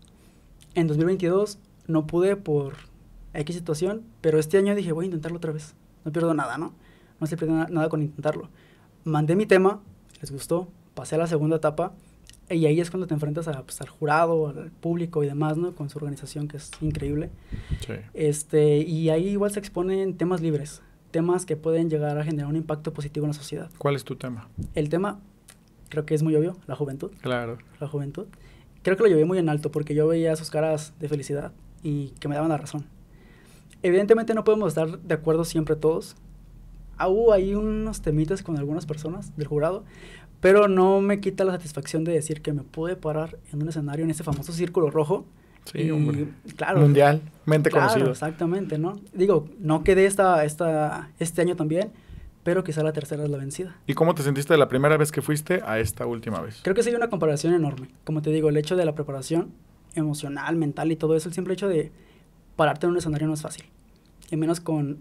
En 0.73 0.87
2022 0.87 1.59
no 1.87 2.07
pude 2.07 2.35
por 2.35 2.73
X 3.33 3.55
situación, 3.55 4.03
pero 4.21 4.39
este 4.39 4.57
año 4.57 4.73
dije, 4.75 4.91
voy 4.91 5.05
a 5.05 5.07
intentarlo 5.07 5.37
otra 5.37 5.51
vez. 5.51 5.75
No 6.03 6.11
pierdo 6.11 6.33
nada, 6.33 6.57
¿no? 6.57 6.73
No 7.19 7.27
se 7.27 7.37
pierde 7.37 7.53
na- 7.53 7.67
nada 7.69 7.89
con 7.89 8.01
intentarlo. 8.01 8.49
Mandé 9.03 9.35
mi 9.35 9.45
tema, 9.45 9.81
les 10.21 10.31
gustó, 10.31 10.67
pasé 10.95 11.15
a 11.15 11.19
la 11.19 11.27
segunda 11.27 11.57
etapa, 11.57 11.93
y 12.49 12.65
ahí 12.67 12.79
es 12.79 12.91
cuando 12.91 13.07
te 13.07 13.13
enfrentas 13.13 13.47
a, 13.47 13.63
pues, 13.63 13.81
al 13.81 13.89
jurado, 13.89 14.47
al 14.49 14.71
público 14.71 15.23
y 15.23 15.27
demás, 15.27 15.57
¿no? 15.57 15.73
Con 15.73 15.89
su 15.89 15.97
organización, 15.97 16.47
que 16.47 16.57
es 16.57 16.71
increíble. 16.81 17.29
Sí. 17.85 17.93
Este, 18.13 18.77
y 18.79 19.09
ahí 19.09 19.29
igual 19.29 19.51
se 19.51 19.59
exponen 19.59 20.15
temas 20.17 20.41
libres, 20.41 20.81
temas 21.11 21.45
que 21.45 21.55
pueden 21.57 21.89
llegar 21.89 22.17
a 22.17 22.23
generar 22.23 22.47
un 22.49 22.55
impacto 22.55 22.93
positivo 22.93 23.25
en 23.25 23.29
la 23.31 23.33
sociedad. 23.33 23.69
¿Cuál 23.77 23.95
es 23.95 24.03
tu 24.03 24.15
tema? 24.15 24.47
El 24.75 24.89
tema, 24.89 25.19
creo 25.89 26.05
que 26.05 26.13
es 26.13 26.21
muy 26.23 26.35
obvio, 26.35 26.55
la 26.67 26.75
juventud 26.75 27.11
Claro. 27.21 27.57
la 27.79 27.87
juventud. 27.87 28.25
Creo 28.83 28.95
que 28.97 29.03
lo 29.03 29.09
llevé 29.09 29.25
muy 29.25 29.39
en 29.39 29.49
alto 29.49 29.71
porque 29.71 29.95
yo 29.95 30.07
veía 30.07 30.35
sus 30.35 30.51
caras 30.51 30.93
de 30.99 31.09
felicidad 31.09 31.51
y 31.81 32.09
que 32.19 32.27
me 32.27 32.35
daban 32.35 32.49
la 32.49 32.57
razón. 32.57 32.85
Evidentemente 33.81 34.33
no 34.33 34.43
podemos 34.43 34.69
estar 34.69 34.99
de 34.99 35.13
acuerdo 35.13 35.45
siempre 35.45 35.75
todos. 35.75 36.15
Ah, 36.97 37.07
Hubo 37.09 37.33
ahí 37.33 37.55
unos 37.55 38.01
temitas 38.01 38.41
con 38.41 38.57
algunas 38.57 38.85
personas 38.85 39.35
del 39.35 39.47
jurado, 39.47 39.83
pero 40.45 40.67
no 40.67 41.01
me 41.01 41.19
quita 41.21 41.43
la 41.43 41.53
satisfacción 41.53 42.03
de 42.03 42.11
decir 42.11 42.43
que 42.43 42.53
me 42.53 42.61
pude 42.61 42.95
parar 42.95 43.39
en 43.51 43.63
un 43.63 43.69
escenario 43.69 44.05
en 44.05 44.11
ese 44.11 44.23
famoso 44.23 44.53
círculo 44.53 44.91
rojo. 44.91 45.25
Sí, 45.63 45.81
y, 45.81 45.89
hombre. 45.89 46.27
Claro. 46.55 46.81
Mundialmente 46.81 47.71
claro, 47.71 47.87
conocido. 47.87 48.11
exactamente, 48.11 48.77
¿no? 48.77 48.93
Digo, 49.11 49.49
no 49.57 49.83
quedé 49.83 50.05
esta, 50.05 50.45
esta, 50.45 51.09
este 51.17 51.41
año 51.41 51.55
también, 51.55 51.89
pero 52.43 52.63
quizá 52.63 52.83
la 52.83 52.93
tercera 52.93 53.23
es 53.23 53.29
la 53.31 53.39
vencida. 53.39 53.75
¿Y 53.87 53.95
cómo 53.95 54.13
te 54.13 54.21
sentiste 54.21 54.53
de 54.53 54.59
la 54.59 54.67
primera 54.67 54.97
vez 54.97 55.11
que 55.11 55.23
fuiste 55.23 55.63
a 55.65 55.79
esta 55.79 56.05
última 56.05 56.39
vez? 56.41 56.59
Creo 56.61 56.75
que 56.75 56.83
sí 56.83 56.89
hay 56.89 56.95
una 56.95 57.09
comparación 57.09 57.55
enorme. 57.55 57.87
Como 58.03 58.21
te 58.21 58.29
digo, 58.29 58.49
el 58.49 58.57
hecho 58.57 58.75
de 58.75 58.85
la 58.85 58.93
preparación 58.93 59.51
emocional, 59.95 60.57
mental 60.57 60.91
y 60.91 60.95
todo 60.95 61.15
eso, 61.15 61.27
el 61.27 61.33
simple 61.33 61.55
hecho 61.55 61.67
de 61.67 61.91
pararte 62.55 62.85
en 62.85 62.91
un 62.91 62.97
escenario 62.99 63.25
no 63.25 63.33
es 63.33 63.41
fácil. 63.41 63.65
Y 64.29 64.37
menos 64.37 64.59
con 64.59 64.99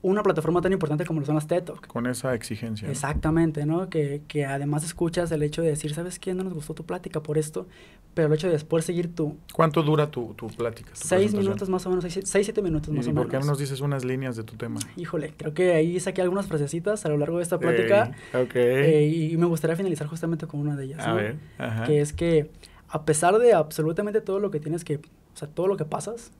una 0.00 0.22
plataforma 0.22 0.60
tan 0.60 0.72
importante 0.72 1.04
como 1.04 1.20
lo 1.20 1.26
son 1.26 1.34
las 1.34 1.46
TED 1.48 1.64
Talk. 1.64 1.86
Con 1.88 2.06
esa 2.06 2.34
exigencia. 2.34 2.88
Exactamente, 2.88 3.66
¿no? 3.66 3.88
Que, 3.88 4.22
que 4.28 4.46
además 4.46 4.84
escuchas 4.84 5.30
el 5.32 5.42
hecho 5.42 5.60
de 5.62 5.68
decir, 5.70 5.92
¿sabes 5.92 6.18
qué? 6.20 6.34
No 6.34 6.44
nos 6.44 6.54
gustó 6.54 6.72
tu 6.74 6.84
plática 6.84 7.20
por 7.20 7.36
esto, 7.36 7.66
pero 8.14 8.28
el 8.28 8.34
hecho 8.34 8.46
de 8.46 8.52
después 8.52 8.84
seguir 8.84 9.12
tu 9.14 9.36
¿Cuánto 9.52 9.82
dura 9.82 10.08
tu, 10.10 10.34
tu 10.34 10.46
plática? 10.48 10.90
tu 10.92 10.96
seis 11.00 11.34
minutos 11.34 11.68
más 11.68 11.84
o 11.86 11.90
menos, 11.90 12.04
seis, 12.04 12.20
seis, 12.24 12.46
siete 12.46 12.62
minutos 12.62 12.94
más 12.94 13.06
¿Y 13.06 13.10
o 13.10 13.14
por 13.14 13.26
menos. 13.26 13.30
qué 13.32 13.38
no 13.40 13.46
nos 13.50 13.58
dices 13.58 13.80
unas 13.80 14.04
líneas 14.04 14.36
de 14.36 14.44
tu 14.44 14.54
tema? 14.56 14.78
Híjole, 14.96 15.34
creo 15.36 15.52
que 15.52 15.72
ahí 15.72 15.98
saqué 15.98 16.22
algunas 16.22 16.46
frasecitas 16.46 17.04
a 17.04 17.08
lo 17.08 17.16
largo 17.18 17.38
de 17.38 17.42
esta 17.42 17.58
plática 17.58 18.12
Ey, 18.32 18.42
ok. 18.42 18.52
eh, 18.54 19.06
y 19.32 19.36
me 19.36 19.46
gustaría 19.46 19.74
finalizar 19.76 20.06
justamente 20.06 20.46
con 20.46 20.60
una 20.60 20.76
de 20.76 20.84
ellas. 20.84 21.00
a 21.04 21.08
¿no? 21.10 21.16
ver. 21.16 21.36
Ajá. 21.58 21.84
que 21.84 22.00
es 22.00 22.12
que 22.12 22.50
a 22.88 23.04
pesar 23.04 23.38
de 23.38 23.52
absolutamente 23.52 24.20
todo 24.20 24.38
lo 24.38 24.50
que 24.52 24.60
tienes 24.60 24.84
que, 24.84 24.96
o 24.96 25.36
sea, 25.36 25.48
todo 25.48 25.66
lo 25.66 25.76
que 25.76 25.84
pasas, 25.84 26.30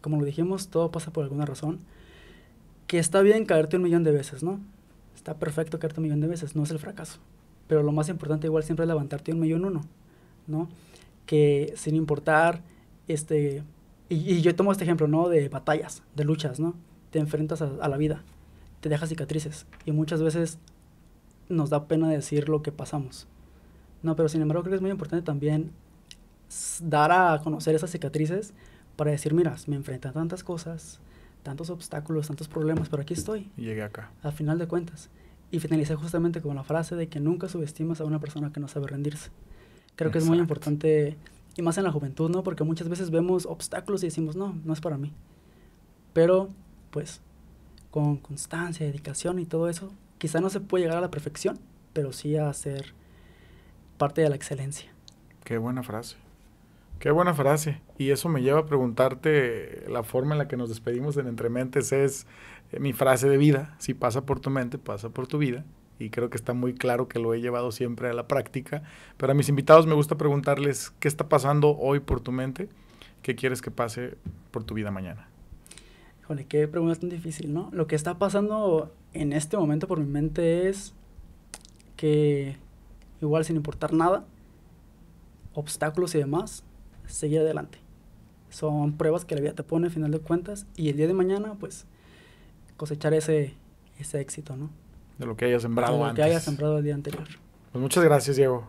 como 0.00 0.18
lo 0.18 0.24
dijimos, 0.26 0.68
todo 0.68 0.90
pasa 0.90 1.12
por 1.12 1.22
alguna 1.24 1.46
razón, 1.46 1.78
que 2.92 2.98
está 2.98 3.22
bien 3.22 3.46
caerte 3.46 3.78
un 3.78 3.82
millón 3.82 4.04
de 4.04 4.12
veces, 4.12 4.42
¿no? 4.42 4.60
Está 5.14 5.38
perfecto 5.38 5.78
caerte 5.78 5.98
un 5.98 6.02
millón 6.02 6.20
de 6.20 6.26
veces, 6.26 6.54
no 6.54 6.62
es 6.62 6.70
el 6.72 6.78
fracaso. 6.78 7.20
Pero 7.66 7.82
lo 7.82 7.90
más 7.90 8.10
importante 8.10 8.48
igual 8.48 8.64
siempre 8.64 8.84
es 8.84 8.88
levantarte 8.88 9.32
un 9.32 9.40
millón 9.40 9.64
uno, 9.64 9.80
¿no? 10.46 10.68
Que 11.24 11.72
sin 11.74 11.96
importar, 11.96 12.60
este, 13.08 13.64
y, 14.10 14.42
yo 14.42 14.54
tomo 14.54 14.72
este 14.72 14.84
ejemplo, 14.84 15.08
¿no? 15.08 15.30
De 15.30 15.48
batallas, 15.48 16.02
de 16.14 16.24
luchas, 16.24 16.60
¿no? 16.60 16.74
Te 17.10 17.18
enfrentas 17.18 17.62
a, 17.62 17.88
la 17.88 17.96
vida, 17.96 18.24
te 18.82 18.90
dejas 18.90 19.08
cicatrices 19.08 19.64
y 19.86 19.92
muchas 19.92 20.22
veces 20.22 20.58
nos 21.48 21.70
da 21.70 21.88
pena 21.88 22.10
decir 22.10 22.50
lo 22.50 22.60
que 22.60 22.72
pasamos. 22.72 23.26
No, 24.02 24.16
pero 24.16 24.28
sin 24.28 24.42
embargo 24.42 24.64
creo 24.64 24.72
que 24.72 24.76
es 24.76 24.82
muy 24.82 24.90
importante 24.90 25.24
también 25.24 25.70
dar 26.82 27.10
a 27.10 27.40
conocer 27.42 27.74
esas 27.74 27.90
cicatrices 27.90 28.52
para 28.96 29.12
decir, 29.12 29.32
mira, 29.32 29.56
me 29.66 29.76
enfrenté 29.76 30.08
a 30.08 30.12
tantas 30.12 30.44
cosas, 30.44 31.00
tantos 31.42 31.70
obstáculos, 31.70 32.26
tantos 32.28 32.48
problemas, 32.48 32.88
pero 32.88 33.02
aquí 33.02 33.14
estoy, 33.14 33.50
Y 33.56 33.62
llegué 33.62 33.82
acá. 33.82 34.10
al 34.22 34.32
final 34.32 34.58
de 34.58 34.66
cuentas. 34.66 35.10
Y 35.50 35.60
finalicé 35.60 35.94
justamente 35.96 36.40
con 36.40 36.56
la 36.56 36.64
frase 36.64 36.96
de 36.96 37.08
que 37.08 37.20
nunca 37.20 37.48
subestimas 37.48 38.00
a 38.00 38.04
una 38.04 38.18
persona 38.20 38.52
que 38.52 38.60
no 38.60 38.68
sabe 38.68 38.86
rendirse. 38.86 39.30
Creo 39.96 40.10
que 40.10 40.18
es 40.18 40.24
muy 40.26 40.38
importante, 40.38 41.18
y 41.56 41.62
más 41.62 41.76
en 41.76 41.84
la 41.84 41.92
juventud, 41.92 42.30
¿no? 42.30 42.42
Porque 42.42 42.64
muchas 42.64 42.88
veces 42.88 43.10
vemos 43.10 43.44
obstáculos 43.44 44.02
y 44.02 44.06
decimos, 44.06 44.34
no, 44.36 44.58
no 44.64 44.72
es 44.72 44.80
para 44.80 44.96
mí. 44.96 45.12
Pero, 46.14 46.48
pues, 46.90 47.20
con 47.90 48.16
constancia, 48.16 48.86
dedicación 48.86 49.38
y 49.38 49.44
todo 49.44 49.68
eso, 49.68 49.92
quizá 50.16 50.40
no 50.40 50.48
se 50.48 50.60
puede 50.60 50.84
llegar 50.84 50.96
a 50.98 51.02
la 51.02 51.10
perfección, 51.10 51.58
pero 51.92 52.12
sí 52.14 52.36
a 52.36 52.50
ser 52.54 52.94
parte 53.98 54.22
de 54.22 54.30
la 54.30 54.36
excelencia. 54.36 54.90
Qué 55.44 55.58
buena 55.58 55.82
frase. 55.82 56.16
Qué 57.02 57.10
buena 57.10 57.34
frase. 57.34 57.80
Y 57.98 58.10
eso 58.10 58.28
me 58.28 58.42
lleva 58.42 58.60
a 58.60 58.64
preguntarte 58.64 59.84
la 59.88 60.04
forma 60.04 60.34
en 60.34 60.38
la 60.38 60.46
que 60.46 60.56
nos 60.56 60.68
despedimos 60.68 61.16
en 61.16 61.26
Entre 61.26 61.48
Mentes 61.48 61.90
es 61.90 62.28
eh, 62.70 62.78
mi 62.78 62.92
frase 62.92 63.28
de 63.28 63.38
vida. 63.38 63.74
Si 63.80 63.92
pasa 63.92 64.24
por 64.24 64.38
tu 64.38 64.50
mente, 64.50 64.78
pasa 64.78 65.08
por 65.08 65.26
tu 65.26 65.38
vida. 65.38 65.64
Y 65.98 66.10
creo 66.10 66.30
que 66.30 66.36
está 66.36 66.52
muy 66.54 66.74
claro 66.74 67.08
que 67.08 67.18
lo 67.18 67.34
he 67.34 67.40
llevado 67.40 67.72
siempre 67.72 68.08
a 68.08 68.12
la 68.12 68.28
práctica. 68.28 68.84
Pero 69.16 69.32
a 69.32 69.34
mis 69.34 69.48
invitados 69.48 69.84
me 69.88 69.94
gusta 69.94 70.16
preguntarles 70.16 70.90
qué 71.00 71.08
está 71.08 71.28
pasando 71.28 71.76
hoy 71.76 71.98
por 71.98 72.20
tu 72.20 72.30
mente, 72.30 72.68
qué 73.22 73.34
quieres 73.34 73.62
que 73.62 73.72
pase 73.72 74.16
por 74.52 74.62
tu 74.62 74.74
vida 74.74 74.92
mañana. 74.92 75.26
Híjole, 76.20 76.44
qué 76.44 76.68
pregunta 76.68 77.00
tan 77.00 77.10
difícil, 77.10 77.52
¿no? 77.52 77.68
Lo 77.72 77.88
que 77.88 77.96
está 77.96 78.16
pasando 78.16 78.94
en 79.12 79.32
este 79.32 79.56
momento 79.56 79.88
por 79.88 79.98
mi 79.98 80.06
mente 80.06 80.68
es 80.68 80.94
que, 81.96 82.58
igual 83.20 83.44
sin 83.44 83.56
importar 83.56 83.92
nada, 83.92 84.24
obstáculos 85.52 86.14
y 86.14 86.18
demás, 86.18 86.62
seguir 87.12 87.40
adelante. 87.40 87.78
Son 88.50 88.92
pruebas 88.92 89.24
que 89.24 89.34
la 89.34 89.40
vida 89.40 89.54
te 89.54 89.62
pone, 89.62 89.86
al 89.86 89.92
final 89.92 90.10
de 90.10 90.18
cuentas, 90.18 90.66
y 90.76 90.88
el 90.90 90.96
día 90.96 91.06
de 91.06 91.14
mañana, 91.14 91.54
pues, 91.58 91.86
cosechar 92.76 93.14
ese, 93.14 93.54
ese 93.98 94.20
éxito, 94.20 94.56
¿no? 94.56 94.70
De 95.18 95.26
lo 95.26 95.36
que 95.36 95.46
hayas 95.46 95.62
sembrado 95.62 95.92
De 95.92 95.98
lo 95.98 96.04
antes. 96.06 96.24
que 96.24 96.30
hayas 96.30 96.42
sembrado 96.42 96.78
el 96.78 96.84
día 96.84 96.94
anterior. 96.94 97.24
Pues 97.70 97.80
muchas 97.80 98.04
gracias, 98.04 98.36
Diego. 98.36 98.66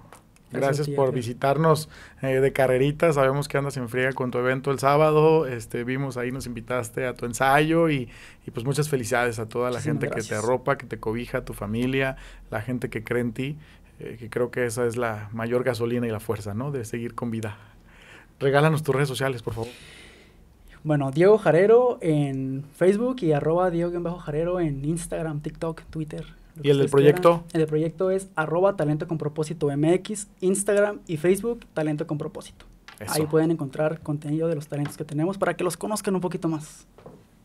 Gracias 0.51 0.87
por 0.87 1.11
visitarnos 1.11 1.89
eh, 2.21 2.39
de 2.39 2.53
carrerita. 2.53 3.11
Sabemos 3.11 3.47
que 3.47 3.57
andas 3.57 3.75
en 3.77 3.89
friega 3.89 4.13
con 4.13 4.29
tu 4.29 4.37
evento 4.37 4.69
el 4.69 4.77
sábado. 4.77 5.47
Este, 5.47 5.83
vimos 5.83 6.15
ahí, 6.15 6.31
nos 6.31 6.45
invitaste 6.45 7.07
a 7.07 7.15
tu 7.15 7.25
ensayo 7.25 7.89
y, 7.89 8.07
y 8.45 8.51
pues 8.51 8.63
muchas 8.63 8.87
felicidades 8.87 9.39
a 9.39 9.49
toda 9.49 9.71
la 9.71 9.77
Muchísimas 9.77 10.03
gente 10.03 10.15
que 10.15 10.21
te 10.21 10.35
arropa, 10.35 10.77
que 10.77 10.85
te 10.85 10.99
cobija, 10.99 11.43
tu 11.43 11.53
familia, 11.53 12.17
la 12.51 12.61
gente 12.61 12.91
que 12.91 13.03
cree 13.03 13.21
en 13.21 13.33
ti, 13.33 13.57
eh, 13.99 14.17
que 14.19 14.29
creo 14.29 14.51
que 14.51 14.67
esa 14.67 14.85
es 14.85 14.95
la 14.95 15.27
mayor 15.33 15.63
gasolina 15.63 16.05
y 16.05 16.11
la 16.11 16.19
fuerza, 16.19 16.53
¿no? 16.53 16.71
De 16.71 16.85
seguir 16.85 17.15
con 17.15 17.31
vida. 17.31 17.57
Regálanos 18.39 18.83
tus 18.83 18.95
redes 18.95 19.07
sociales, 19.07 19.41
por 19.41 19.53
favor. 19.53 19.69
Bueno, 20.83 21.11
Diego 21.11 21.37
Jarero 21.37 21.97
en 22.01 22.65
Facebook 22.75 23.17
y 23.21 23.31
arroba 23.31 23.71
Diego-Jarero 23.71 24.59
en 24.59 24.83
Instagram, 24.83 25.39
TikTok, 25.39 25.83
Twitter. 25.83 26.25
¿Y 26.61 26.69
el 26.69 26.77
del 26.77 26.89
proyecto? 26.89 27.45
El 27.53 27.61
del 27.61 27.69
proyecto 27.69 28.11
es 28.11 28.27
arroba 28.35 28.75
Talento 28.75 29.07
con 29.07 29.17
Propósito 29.17 29.69
MX, 29.75 30.27
Instagram 30.41 30.99
y 31.07 31.17
Facebook, 31.17 31.65
Talento 31.73 32.05
con 32.05 32.17
Propósito. 32.17 32.65
Eso. 32.99 33.13
Ahí 33.13 33.25
pueden 33.25 33.51
encontrar 33.51 34.01
contenido 34.01 34.49
de 34.49 34.55
los 34.55 34.67
talentos 34.67 34.97
que 34.97 35.05
tenemos 35.05 35.37
para 35.37 35.55
que 35.55 35.63
los 35.63 35.77
conozcan 35.77 36.15
un 36.15 36.21
poquito 36.21 36.49
más. 36.49 36.85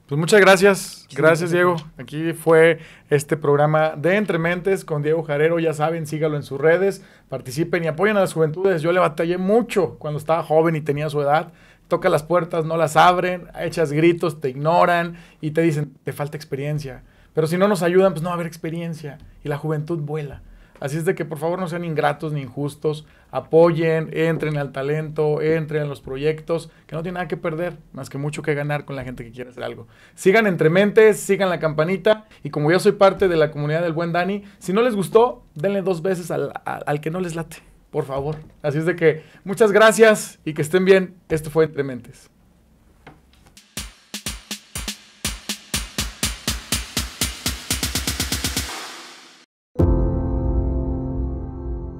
Pues 0.09 0.19
muchas 0.19 0.41
gracias. 0.41 1.07
Gracias, 1.15 1.51
Diego. 1.51 1.77
Aquí 1.99 2.33
fue 2.33 2.79
este 3.11 3.37
programa 3.37 3.91
de 3.95 4.17
Entre 4.17 4.39
Mentes 4.39 4.87
con 4.87 5.03
Diego 5.03 5.23
Jarero. 5.23 5.59
Ya 5.59 5.75
saben, 5.75 6.07
sígalo 6.07 6.39
en 6.39 6.43
sus 6.43 6.59
redes, 6.59 7.05
participen 7.29 7.85
y 7.85 7.89
apoyen 7.89 8.17
a 8.17 8.21
las 8.21 8.33
juventudes. 8.33 8.81
Yo 8.81 8.91
le 8.93 9.01
batallé 9.01 9.37
mucho 9.37 9.97
cuando 9.99 10.19
estaba 10.19 10.43
joven 10.43 10.77
y 10.77 10.81
tenía 10.81 11.11
su 11.11 11.21
edad. 11.21 11.53
Toca 11.89 12.09
las 12.09 12.23
puertas, 12.23 12.65
no 12.65 12.79
las 12.79 12.97
abren, 12.97 13.49
echas 13.61 13.93
gritos, 13.93 14.41
te 14.41 14.49
ignoran 14.49 15.19
y 15.43 15.51
te 15.51 15.61
dicen, 15.61 15.93
te 16.05 16.15
falta 16.15 16.39
experiencia. 16.39 17.03
Pero 17.35 17.47
si 17.47 17.59
no 17.59 17.69
nos 17.69 17.83
ayudan, 17.83 18.15
pues 18.15 18.23
no 18.23 18.31
va 18.31 18.33
a 18.33 18.37
haber 18.37 18.47
experiencia. 18.47 19.19
Y 19.45 19.49
la 19.51 19.59
juventud 19.59 19.99
vuela. 19.99 20.41
Así 20.81 20.97
es 20.97 21.05
de 21.05 21.15
que 21.15 21.25
por 21.25 21.39
favor 21.39 21.59
no 21.59 21.69
sean 21.69 21.85
ingratos 21.85 22.33
ni 22.33 22.41
injustos, 22.43 23.07
apoyen, 23.31 24.11
entren 24.13 24.57
al 24.59 24.73
talento, 24.73 25.41
entren 25.43 25.83
a 25.83 25.87
los 25.87 26.01
proyectos, 26.01 26.71
que 26.87 26.97
no 26.97 27.03
tienen 27.03 27.15
nada 27.15 27.29
que 27.29 27.37
perder, 27.37 27.77
más 27.93 28.11
que 28.11 28.19
mucho 28.19 28.43
que 28.43 28.55
ganar 28.55 28.85
con 28.85 28.97
la 28.97 29.05
gente 29.05 29.25
que 29.25 29.31
quiere 29.33 29.51
hacer 29.51 29.65
algo. 29.65 29.87
Sigan 30.15 30.47
entre 30.47 30.71
mentes, 30.71 31.21
sigan 31.21 31.49
la 31.51 31.59
campanita 31.59 32.27
y 32.43 32.51
como 32.51 32.71
yo 32.71 32.79
soy 32.81 32.93
parte 32.93 33.29
de 33.29 33.37
la 33.37 33.51
comunidad 33.51 33.83
del 33.83 33.93
buen 33.93 34.13
Dani, 34.13 34.45
si 34.59 34.73
no 34.73 34.83
les 34.83 34.95
gustó, 34.97 35.45
denle 35.55 35.83
dos 35.83 36.03
veces 36.03 36.31
al, 36.31 36.53
al- 36.65 36.83
al 36.87 37.01
que 37.01 37.11
no 37.11 37.21
les 37.21 37.35
late, 37.37 37.59
por 37.91 38.05
favor. 38.05 38.37
Así 38.63 38.79
es 38.79 38.87
de 38.87 38.97
que 38.97 39.23
muchas 39.45 39.73
gracias 39.73 40.39
y 40.45 40.55
que 40.55 40.63
estén 40.63 40.85
bien. 40.85 41.15
Esto 41.29 41.51
fue 41.51 41.65
Entre 41.65 41.83
Mentes. 41.85 42.31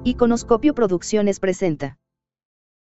Iconoscopio 0.05 0.73
Producciones 0.73 1.39
presenta. 1.39 1.97